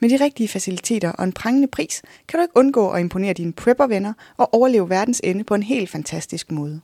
med 0.00 0.10
de 0.10 0.24
rigtige 0.24 0.48
faciliteter 0.48 1.12
og 1.12 1.24
en 1.24 1.32
prangende 1.32 1.68
pris, 1.68 2.02
kan 2.28 2.38
du 2.38 2.42
ikke 2.42 2.56
undgå 2.56 2.90
at 2.90 3.00
imponere 3.00 3.32
dine 3.32 3.52
prepper-venner 3.52 4.12
og 4.36 4.54
overleve 4.54 4.90
verdens 4.90 5.20
ende 5.24 5.44
på 5.44 5.54
en 5.54 5.62
helt 5.62 5.90
fantastisk 5.90 6.50
måde. 6.50 6.80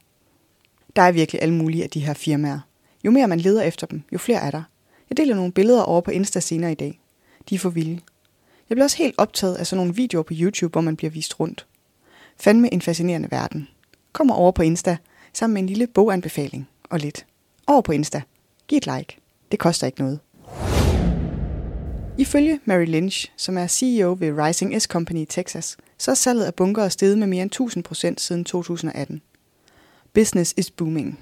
Der 0.95 1.01
er 1.01 1.11
virkelig 1.11 1.41
alle 1.41 1.53
mulige 1.53 1.83
af 1.83 1.89
de 1.89 1.99
her 1.99 2.13
firmaer. 2.13 2.59
Jo 3.03 3.11
mere 3.11 3.27
man 3.27 3.39
leder 3.39 3.61
efter 3.61 3.87
dem, 3.87 4.03
jo 4.13 4.17
flere 4.17 4.39
er 4.39 4.51
der. 4.51 4.63
Jeg 5.09 5.17
deler 5.17 5.35
nogle 5.35 5.51
billeder 5.51 5.81
over 5.81 6.01
på 6.01 6.11
Insta 6.11 6.39
senere 6.39 6.71
i 6.71 6.75
dag. 6.75 6.99
De 7.49 7.55
er 7.55 7.59
for 7.59 7.69
vilde. 7.69 7.99
Jeg 8.69 8.75
bliver 8.75 8.83
også 8.83 8.97
helt 8.97 9.15
optaget 9.17 9.55
af 9.55 9.67
sådan 9.67 9.77
nogle 9.77 9.95
videoer 9.95 10.23
på 10.23 10.33
YouTube, 10.37 10.71
hvor 10.71 10.81
man 10.81 10.95
bliver 10.95 11.11
vist 11.11 11.39
rundt. 11.39 11.67
Fandme 12.39 12.73
en 12.73 12.81
fascinerende 12.81 13.31
verden. 13.31 13.67
Kom 14.11 14.31
over 14.31 14.51
på 14.51 14.61
Insta, 14.61 14.97
sammen 15.33 15.53
med 15.53 15.61
en 15.61 15.67
lille 15.67 15.87
boganbefaling 15.87 16.67
og 16.89 16.99
lidt. 16.99 17.25
Over 17.67 17.81
på 17.81 17.91
Insta. 17.91 18.21
Giv 18.67 18.77
et 18.77 18.85
like. 18.97 19.17
Det 19.51 19.59
koster 19.59 19.87
ikke 19.87 20.01
noget. 20.01 20.19
Ifølge 22.19 22.59
Mary 22.65 22.85
Lynch, 22.85 23.31
som 23.35 23.57
er 23.57 23.67
CEO 23.67 24.17
ved 24.19 24.45
Rising 24.45 24.81
S 24.81 24.83
Company 24.83 25.19
i 25.19 25.25
Texas, 25.25 25.77
så 25.97 26.11
er 26.11 26.15
salget 26.15 26.43
af 26.43 26.55
bunker 26.55 26.89
steget 26.89 27.17
med 27.17 27.27
mere 27.27 27.41
end 27.41 27.51
1000 27.51 27.83
procent 27.83 28.21
siden 28.21 28.45
2018. 28.45 29.21
Business 30.13 30.53
is 30.57 30.71
booming. 30.71 31.19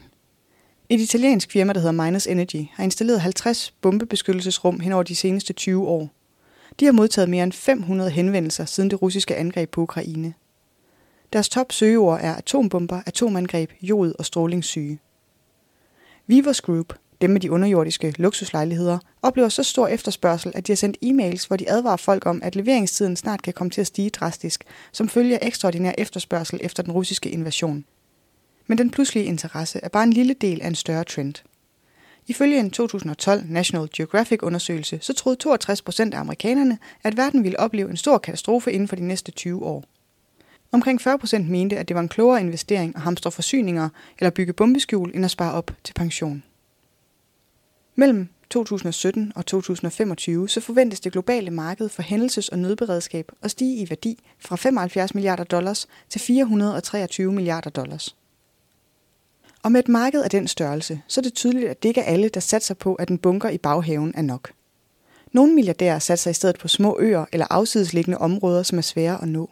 Et 0.90 1.00
italiensk 1.00 1.52
firma, 1.52 1.74
der 1.74 1.80
hedder 1.80 2.04
Minus 2.04 2.28
Energy, 2.28 2.66
har 2.74 2.84
installeret 2.84 3.22
50 3.22 3.74
bombebeskyttelsesrum 3.82 4.80
hen 4.80 4.92
over 4.92 5.04
de 5.04 5.16
seneste 5.16 5.54
20 5.54 5.88
år. 5.88 6.10
De 6.80 6.86
har 6.86 6.92
modtaget 6.92 7.30
mere 7.30 7.44
end 7.44 7.54
500 7.54 8.10
henvendelser 8.10 8.66
siden 8.66 8.90
det 8.90 9.02
russiske 9.02 9.36
angreb 9.36 9.72
på 9.72 9.82
Ukraine. 9.82 10.34
Deres 11.34 11.50
top 11.50 11.72
søgeord 11.72 12.20
er 12.22 12.36
atombomber, 12.36 13.02
atomangreb, 13.06 13.72
jod 13.82 14.14
og 14.20 14.26
strålingssyge. 14.26 15.00
Vivos 16.28 16.62
Group, 16.62 16.94
dem 17.26 17.34
med 17.34 17.42
de 17.42 17.52
underjordiske 17.52 18.14
luksuslejligheder, 18.18 18.98
oplever 19.22 19.50
så 19.50 19.64
stor 19.64 19.88
efterspørgsel, 19.88 20.52
at 20.56 20.68
de 20.68 20.72
har 20.72 20.76
sendt 20.76 20.98
e-mails, 21.02 21.48
hvor 21.48 21.56
de 21.56 21.70
advarer 21.70 21.98
folk 21.98 22.26
om, 22.26 22.40
at 22.44 22.56
leveringstiden 22.56 23.16
snart 23.16 23.42
kan 23.42 23.54
komme 23.54 23.72
til 23.72 23.82
at 23.82 23.88
stige 23.88 24.10
drastisk, 24.10 24.64
som 24.92 25.10
følge 25.10 25.44
af 25.44 25.48
ekstraordinær 25.48 25.94
efterspørgsel 25.98 26.60
efter 26.64 26.84
den 26.84 26.92
russiske 26.92 27.30
invasion. 27.30 27.86
Men 28.68 28.78
den 28.78 28.92
pludselige 28.92 29.26
interesse 29.26 29.80
er 29.84 29.90
bare 29.90 30.04
en 30.04 30.14
lille 30.14 30.34
del 30.34 30.62
af 30.62 30.68
en 30.68 30.76
større 30.76 31.04
trend. 31.04 31.34
Ifølge 32.28 32.60
en 32.60 32.72
2012 32.72 33.44
National 33.50 33.90
Geographic-undersøgelse, 33.96 35.00
så 35.02 35.14
troede 35.14 35.40
62 35.40 35.82
procent 35.82 36.14
af 36.14 36.20
amerikanerne, 36.20 36.78
at 37.04 37.18
verden 37.18 37.44
ville 37.44 37.60
opleve 37.60 37.90
en 37.90 37.98
stor 37.98 38.18
katastrofe 38.18 38.72
inden 38.72 38.88
for 38.88 38.96
de 38.96 39.08
næste 39.08 39.32
20 39.32 39.66
år. 39.66 39.84
Omkring 40.72 41.02
40 41.02 41.20
procent 41.20 41.50
mente, 41.50 41.78
at 41.78 41.88
det 41.88 41.96
var 41.96 42.02
en 42.02 42.10
klogere 42.10 42.42
investering 42.42 42.96
at 42.96 43.02
hamstre 43.02 43.32
forsyninger 43.32 43.90
eller 44.20 44.30
bygge 44.30 44.54
bombeskjul, 44.54 45.12
end 45.14 45.26
at 45.26 45.32
spare 45.32 45.54
op 45.54 45.72
til 45.84 45.94
pension. 45.94 46.44
Mellem 47.98 48.30
2017 48.50 49.32
og 49.36 49.46
2025 49.46 50.50
så 50.50 50.62
forventes 50.62 51.00
det 51.00 51.12
globale 51.12 51.52
marked 51.52 51.90
for 51.90 52.04
hændelses- 52.04 52.50
og 52.52 52.60
nødberedskab 52.60 53.32
at 53.42 53.52
stige 53.52 53.82
i 53.82 53.90
værdi 53.90 54.24
fra 54.40 54.56
75 54.56 55.16
milliarder 55.16 55.44
dollars 55.44 55.88
til 56.10 56.22
423 56.22 57.32
milliarder 57.32 57.70
dollars. 57.70 58.16
Og 59.64 59.72
med 59.72 59.80
et 59.80 59.88
marked 59.88 60.24
af 60.24 60.30
den 60.30 60.48
størrelse, 60.48 61.02
så 61.08 61.22
er 61.22 61.24
det 61.24 61.34
tydeligt, 61.34 61.70
at 61.70 61.84
det 61.84 61.90
ikke 61.90 62.02
er 62.02 62.06
alle, 62.06 62.30
der 62.30 62.40
satser 62.40 62.74
på, 62.74 62.96
at 62.96 63.10
en 63.10 63.18
bunker 63.18 63.50
i 63.50 63.58
baghaven 63.58 64.14
er 64.18 64.22
nok. 64.22 64.52
Nogle 65.32 65.54
milliardærer 65.54 66.00
satser 66.00 66.32
i 66.32 66.34
stedet 66.34 66.60
på 66.60 66.68
små 66.68 66.98
øer 67.00 67.26
eller 67.32 67.46
afsidesliggende 67.50 68.18
områder, 68.18 68.64
som 68.64 68.78
er 68.78 68.82
svære 68.82 69.22
at 69.22 69.28
nå. 69.28 69.50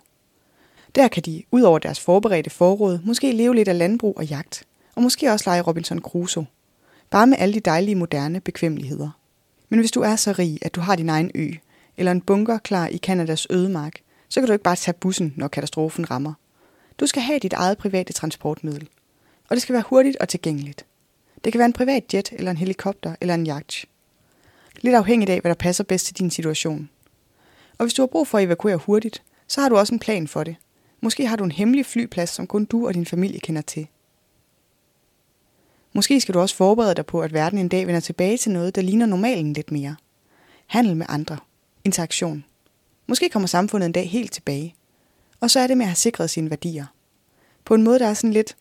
Der 0.95 1.08
kan 1.08 1.23
de, 1.23 1.43
ud 1.51 1.62
over 1.62 1.79
deres 1.79 1.99
forberedte 1.99 2.49
forråd, 2.49 2.99
måske 3.03 3.32
leve 3.32 3.56
lidt 3.56 3.67
af 3.67 3.77
landbrug 3.77 4.17
og 4.17 4.25
jagt, 4.25 4.63
og 4.95 5.01
måske 5.01 5.32
også 5.32 5.49
lege 5.49 5.62
Robinson 5.62 5.99
Crusoe– 5.99 6.45
Bare 7.10 7.28
med 7.28 7.38
alle 7.39 7.54
de 7.54 7.60
dejlige 7.60 7.96
moderne 7.96 8.39
bekvemmeligheder. 8.39 9.10
Men 9.70 9.80
hvis 9.80 9.92
du 9.92 10.02
er 10.02 10.16
så 10.16 10.32
rig, 10.39 10.58
at 10.62 10.76
du 10.76 10.82
har 10.82 10.96
din 10.96 11.10
egen 11.10 11.32
ø, 11.36 11.52
eller 11.98 12.12
en 12.12 12.22
bunker 12.22 12.58
klar 12.58 12.88
i 12.88 12.98
Kanadas 12.98 13.48
ødemark, 13.50 14.00
så 14.30 14.42
kan 14.42 14.48
du 14.48 14.54
ikke 14.54 14.63
bare 14.63 14.76
tage 14.76 14.96
bussen, 15.00 15.34
når 15.38 15.48
katastrofen 15.48 16.12
rammer. 16.12 16.34
Du 17.00 17.08
skal 17.08 17.22
have 17.22 17.39
dit 17.39 17.54
eget 17.54 17.78
private 17.78 18.13
transportmiddel. 18.13 18.89
Og 19.50 19.56
det 19.56 19.62
skal 19.62 19.74
være 19.74 19.84
hurtigt 19.88 20.18
og 20.18 20.30
tilgængeligt. 20.30 20.86
Det 21.44 21.54
kan 21.54 21.60
være 21.60 21.66
en 21.66 21.74
privat 21.74 22.13
jet, 22.13 22.30
eller 22.32 22.52
en 22.52 22.58
helikopter, 22.58 23.16
eller 23.22 23.34
en 23.34 23.48
yacht. 23.48 23.86
Lidt 24.82 24.96
afhængigt 24.96 25.30
af, 25.30 25.42
hvad 25.42 25.50
der 25.50 25.56
passer 25.56 25.84
bedst 25.84 26.06
til 26.06 26.18
din 26.18 26.32
situation. 26.32 26.89
Og 27.78 27.86
hvis 27.86 27.94
du 27.94 28.02
har 28.02 28.08
brug 28.08 28.28
for 28.28 28.38
at 28.38 28.44
evakuere 28.44 28.78
hurtigt, 28.78 29.24
så 29.48 29.62
har 29.62 29.70
du 29.70 29.78
også 29.78 29.94
en 29.94 30.00
plan 30.00 30.28
for 30.28 30.44
det. 30.44 30.56
Måske 31.02 31.28
har 31.28 31.36
du 31.36 31.44
en 31.44 31.52
hemmelig 31.52 31.86
flyplads, 31.86 32.30
som 32.30 32.48
kun 32.48 32.66
du 32.66 32.88
og 32.88 32.94
din 32.94 33.06
familie 33.06 33.39
kender 33.39 33.62
til. 33.62 33.88
Måske 35.93 36.21
skal 36.21 36.34
du 36.34 36.39
også 36.39 36.56
forberede 36.56 36.95
dig 36.95 37.06
på, 37.06 37.21
at 37.21 37.34
verden 37.34 37.60
en 37.60 37.67
dag 37.67 37.88
vender 37.88 37.99
tilbage 37.99 38.38
til 38.38 38.51
noget, 38.51 38.75
der 38.75 38.82
ligner 38.82 39.06
normalen 39.06 39.53
lidt 39.53 39.71
mere. 39.71 39.95
Handel 40.67 40.97
med 40.97 41.06
andre. 41.10 41.38
interaktion. 41.84 42.45
Måske 43.08 43.29
kommer 43.29 43.47
samfundet 43.47 43.86
en 43.86 43.91
dag 43.91 44.10
helt 44.10 44.32
tilbage. 44.32 44.75
Og 45.39 45.51
så 45.51 45.60
er 45.60 45.67
det 45.67 45.77
med 45.77 45.86
at 45.86 45.89
have 45.89 45.95
sikret 45.95 46.29
sine 46.29 46.49
værdier. 46.49 46.86
På 47.65 47.75
en 47.75 47.84
måde, 47.84 47.99
der 47.99 48.08
er 48.08 48.13
sådan 48.13 48.34
lidt 48.34 48.56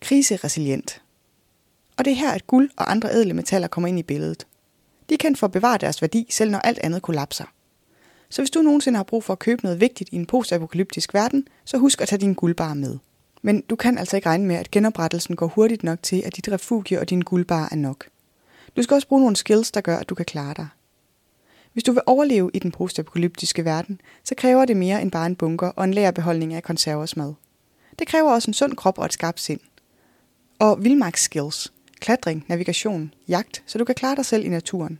kriseresilient. 0.00 1.02
Og 1.96 2.04
det 2.04 2.10
er 2.10 2.14
her, 2.14 2.30
at 2.30 2.46
guld 2.46 2.70
og 2.76 2.90
andre 2.90 3.12
ædle 3.12 3.34
metaller 3.34 3.68
kommer 3.68 3.88
ind 3.88 3.98
i 3.98 4.02
billedet. 4.02 4.46
De 5.10 5.16
kan 5.16 5.36
for 5.36 5.46
at 5.46 5.52
bevare 5.52 5.78
deres 5.78 6.02
værdi, 6.02 6.26
selv 6.30 6.50
når 6.50 6.58
alt 6.58 6.78
andet 6.78 7.02
kollapser. 7.02 7.44
Så 8.28 8.42
hvis 8.42 8.50
du 8.50 8.62
nogensinde 8.62 8.96
har 8.96 9.04
brug 9.04 9.24
for 9.24 9.32
at 9.32 9.38
købe 9.38 9.62
noget 9.62 9.80
vigtigt 9.80 10.10
i 10.12 10.16
en 10.16 10.26
postapokalyptisk 10.26 11.14
verden, 11.14 11.46
så 11.64 11.78
husk 11.78 12.00
at 12.00 12.08
tage 12.08 12.20
din 12.20 12.34
guldbar 12.34 12.74
med. 12.74 12.98
Men 13.42 13.60
du 13.60 13.76
kan 13.76 13.98
altså 13.98 14.16
ikke 14.16 14.28
regne 14.28 14.46
med, 14.46 14.56
at 14.56 14.70
genoprettelsen 14.70 15.36
går 15.36 15.46
hurtigt 15.46 15.82
nok 15.82 16.02
til, 16.02 16.22
at 16.26 16.36
dit 16.36 16.48
refugie 16.48 17.00
og 17.00 17.10
din 17.10 17.20
guldbar 17.20 17.68
er 17.72 17.76
nok. 17.76 18.08
Du 18.76 18.82
skal 18.82 18.94
også 18.94 19.08
bruge 19.08 19.22
nogle 19.22 19.36
skills, 19.36 19.70
der 19.70 19.80
gør, 19.80 19.96
at 19.96 20.08
du 20.08 20.14
kan 20.14 20.24
klare 20.24 20.54
dig. 20.56 20.68
Hvis 21.72 21.84
du 21.84 21.92
vil 21.92 22.02
overleve 22.06 22.50
i 22.54 22.58
den 22.58 22.70
postapokalyptiske 22.70 23.64
verden, 23.64 24.00
så 24.24 24.34
kræver 24.34 24.64
det 24.64 24.76
mere 24.76 25.02
end 25.02 25.10
bare 25.10 25.26
en 25.26 25.36
bunker 25.36 25.68
og 25.68 25.84
en 25.84 25.94
lagerbeholdning 25.94 26.54
af 26.54 26.62
konservers 26.62 27.16
mad. 27.16 27.34
Det 27.98 28.06
kræver 28.06 28.32
også 28.32 28.50
en 28.50 28.54
sund 28.54 28.76
krop 28.76 28.98
og 28.98 29.04
et 29.04 29.12
skarpt 29.12 29.40
sind. 29.40 29.60
Og 30.58 30.84
vildmarksskills, 30.84 31.72
klatring, 32.00 32.44
navigation, 32.48 33.14
jagt, 33.28 33.62
så 33.66 33.78
du 33.78 33.84
kan 33.84 33.94
klare 33.94 34.16
dig 34.16 34.26
selv 34.26 34.44
i 34.44 34.48
naturen. 34.48 34.98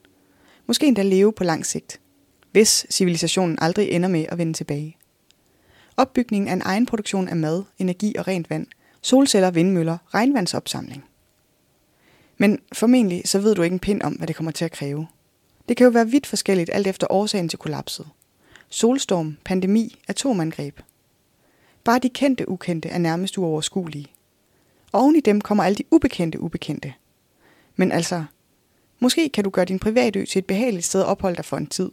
Måske 0.66 0.86
endda 0.86 1.02
leve 1.02 1.32
på 1.32 1.44
lang 1.44 1.66
sigt, 1.66 2.00
hvis 2.52 2.86
civilisationen 2.90 3.58
aldrig 3.60 3.88
ender 3.88 4.08
med 4.08 4.26
at 4.28 4.38
vende 4.38 4.52
tilbage. 4.52 4.96
Opbygningen 6.02 6.48
af 6.48 6.52
en 6.52 6.62
egen 6.64 6.86
produktion 6.86 7.28
af 7.28 7.36
mad, 7.36 7.62
energi 7.78 8.14
og 8.18 8.28
rent 8.28 8.50
vand, 8.50 8.66
solceller, 9.02 9.50
vindmøller, 9.50 9.98
regnvandsopsamling. 10.14 11.04
Men 12.38 12.58
formentlig 12.72 13.22
så 13.24 13.38
ved 13.38 13.54
du 13.54 13.62
ikke 13.62 13.74
en 13.74 13.80
pind 13.80 14.02
om, 14.02 14.12
hvad 14.12 14.26
det 14.26 14.36
kommer 14.36 14.52
til 14.52 14.64
at 14.64 14.72
kræve. 14.72 15.06
Det 15.68 15.76
kan 15.76 15.84
jo 15.84 15.90
være 15.90 16.08
vidt 16.08 16.26
forskelligt 16.26 16.70
alt 16.72 16.86
efter 16.86 17.06
årsagen 17.10 17.48
til 17.48 17.58
kollapset. 17.58 18.08
Solstorm, 18.68 19.36
pandemi, 19.44 19.98
atomangreb. 20.08 20.80
Bare 21.84 21.98
de 21.98 22.08
kendte 22.08 22.48
ukendte 22.48 22.88
er 22.88 22.98
nærmest 22.98 23.38
uoverskuelige. 23.38 24.12
Oven 24.92 25.16
i 25.16 25.20
dem 25.20 25.40
kommer 25.40 25.64
alle 25.64 25.76
de 25.76 25.84
ubekendte 25.90 26.40
ubekendte. 26.40 26.94
Men 27.76 27.92
altså, 27.92 28.24
måske 29.00 29.28
kan 29.28 29.44
du 29.44 29.50
gøre 29.50 29.64
din 29.64 29.78
privatø 29.78 30.24
til 30.24 30.38
et 30.38 30.46
behageligt 30.46 30.86
sted 30.86 31.00
at 31.00 31.06
opholde 31.06 31.36
dig 31.36 31.44
for 31.44 31.56
en 31.56 31.66
tid. 31.66 31.90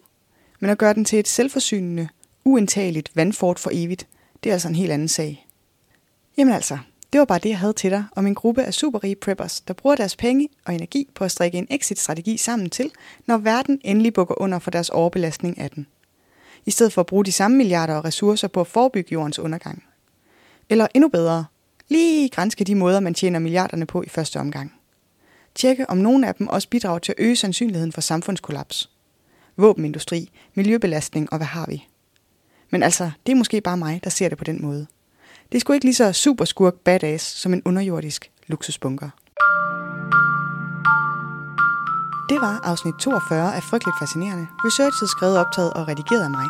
Men 0.59 0.69
at 0.69 0.77
gøre 0.77 0.93
den 0.93 1.05
til 1.05 1.19
et 1.19 1.27
selvforsynende, 1.27 2.09
uindtageligt 2.45 3.11
vandfort 3.15 3.59
for 3.59 3.69
evigt, 3.73 4.07
det 4.43 4.49
er 4.49 4.53
altså 4.53 4.67
en 4.67 4.75
helt 4.75 4.91
anden 4.91 5.07
sag. 5.07 5.47
Jamen 6.37 6.53
altså, 6.53 6.77
det 7.13 7.19
var 7.19 7.25
bare 7.25 7.39
det, 7.39 7.49
jeg 7.49 7.59
havde 7.59 7.73
til 7.73 7.91
dig 7.91 8.05
om 8.15 8.27
en 8.27 8.35
gruppe 8.35 8.63
af 8.63 8.73
superrige 8.73 9.15
preppers, 9.15 9.61
der 9.61 9.73
bruger 9.73 9.95
deres 9.95 10.15
penge 10.15 10.49
og 10.65 10.73
energi 10.73 11.09
på 11.15 11.23
at 11.23 11.31
strikke 11.31 11.57
en 11.57 11.67
exit-strategi 11.69 12.37
sammen 12.37 12.69
til, 12.69 12.91
når 13.25 13.37
verden 13.37 13.81
endelig 13.83 14.13
bukker 14.13 14.41
under 14.41 14.59
for 14.59 14.71
deres 14.71 14.89
overbelastning 14.89 15.57
af 15.57 15.69
den. 15.69 15.87
I 16.65 16.71
stedet 16.71 16.93
for 16.93 17.01
at 17.01 17.05
bruge 17.05 17.25
de 17.25 17.31
samme 17.31 17.57
milliarder 17.57 17.95
og 17.95 18.05
ressourcer 18.05 18.47
på 18.47 18.61
at 18.61 18.67
forebygge 18.67 19.13
jordens 19.13 19.39
undergang. 19.39 19.83
Eller 20.69 20.87
endnu 20.93 21.09
bedre, 21.09 21.45
lige 21.87 22.29
grænske 22.29 22.63
de 22.63 22.75
måder, 22.75 22.99
man 22.99 23.13
tjener 23.13 23.39
milliarderne 23.39 23.85
på 23.85 24.03
i 24.03 24.09
første 24.09 24.39
omgang. 24.39 24.73
Tjekke, 25.55 25.89
om 25.89 25.97
nogle 25.97 26.27
af 26.27 26.35
dem 26.35 26.47
også 26.47 26.69
bidrager 26.69 26.99
til 26.99 27.11
at 27.11 27.23
øge 27.23 27.35
sandsynligheden 27.35 27.91
for 27.91 28.01
samfundskollaps. 28.01 28.89
Våbenindustri, 29.57 30.29
miljøbelastning 30.53 31.33
og 31.33 31.37
hvad 31.37 31.47
har 31.47 31.65
vi? 31.69 31.87
Men 32.71 32.83
altså, 32.83 33.11
det 33.25 33.31
er 33.31 33.35
måske 33.35 33.61
bare 33.61 33.77
mig, 33.77 34.01
der 34.03 34.09
ser 34.09 34.29
det 34.29 34.37
på 34.37 34.43
den 34.43 34.61
måde. 34.61 34.87
Det 35.51 35.55
er 35.55 35.59
sgu 35.59 35.73
ikke 35.73 35.85
lige 35.85 35.95
så 35.95 36.13
super 36.13 36.45
skurk 36.45 36.73
badass 36.73 37.25
som 37.25 37.53
en 37.53 37.61
underjordisk 37.65 38.31
luksusbunker. 38.47 39.09
Det 42.29 42.41
var 42.41 42.55
afsnit 42.63 42.95
42 42.99 43.55
af 43.55 43.63
Frygteligt 43.63 43.99
Fascinerende. 43.99 44.47
Researchet 44.65 45.09
skrevet, 45.09 45.37
optaget 45.37 45.73
og 45.73 45.87
redigeret 45.87 46.23
af 46.23 46.29
mig. 46.29 46.47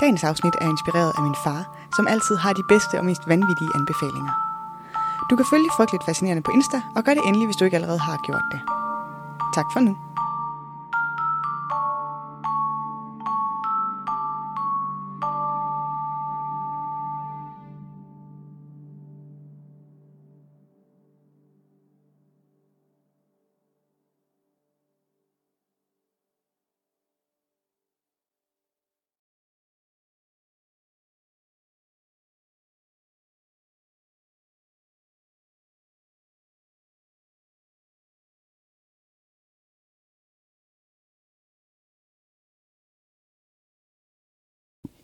Dagens 0.00 0.24
afsnit 0.24 0.54
er 0.60 0.68
inspireret 0.74 1.12
af 1.16 1.22
min 1.22 1.36
far, 1.44 1.62
som 1.96 2.08
altid 2.08 2.36
har 2.36 2.52
de 2.52 2.64
bedste 2.68 2.94
og 2.98 3.04
mest 3.04 3.22
vanvittige 3.26 3.70
anbefalinger. 3.74 4.34
Du 5.30 5.36
kan 5.36 5.46
følge 5.52 5.70
Frygteligt 5.76 6.04
Fascinerende 6.04 6.42
på 6.42 6.50
Insta, 6.50 6.78
og 6.96 7.04
gør 7.04 7.14
det 7.14 7.22
endelig, 7.26 7.46
hvis 7.46 7.56
du 7.56 7.64
ikke 7.64 7.76
allerede 7.76 7.98
har 7.98 8.16
gjort 8.26 8.46
det. 8.52 8.60
Tak 9.56 9.66
for 9.72 9.80
nu. 9.80 9.92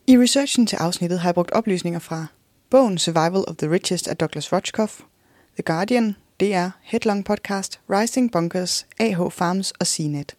I 0.08 0.18
researchen 0.18 0.66
til 0.66 0.76
afsnittet 0.76 1.20
har 1.20 1.28
jeg 1.28 1.34
brugt 1.34 1.50
oplysninger 1.50 1.98
fra 1.98 2.26
bogen 2.70 2.98
Survival 2.98 3.44
of 3.48 3.56
the 3.56 3.70
Richest 3.70 4.08
af 4.08 4.16
Douglas 4.16 4.52
Rochkoff, 4.52 5.00
The 5.54 5.62
Guardian, 5.62 6.16
DR, 6.40 6.68
Headlong 6.82 7.24
Podcast, 7.24 7.80
Rising 7.90 8.32
Bunkers, 8.32 8.86
AH 8.98 9.30
Farms 9.30 9.70
og 9.70 9.86
CNET. 9.86 10.36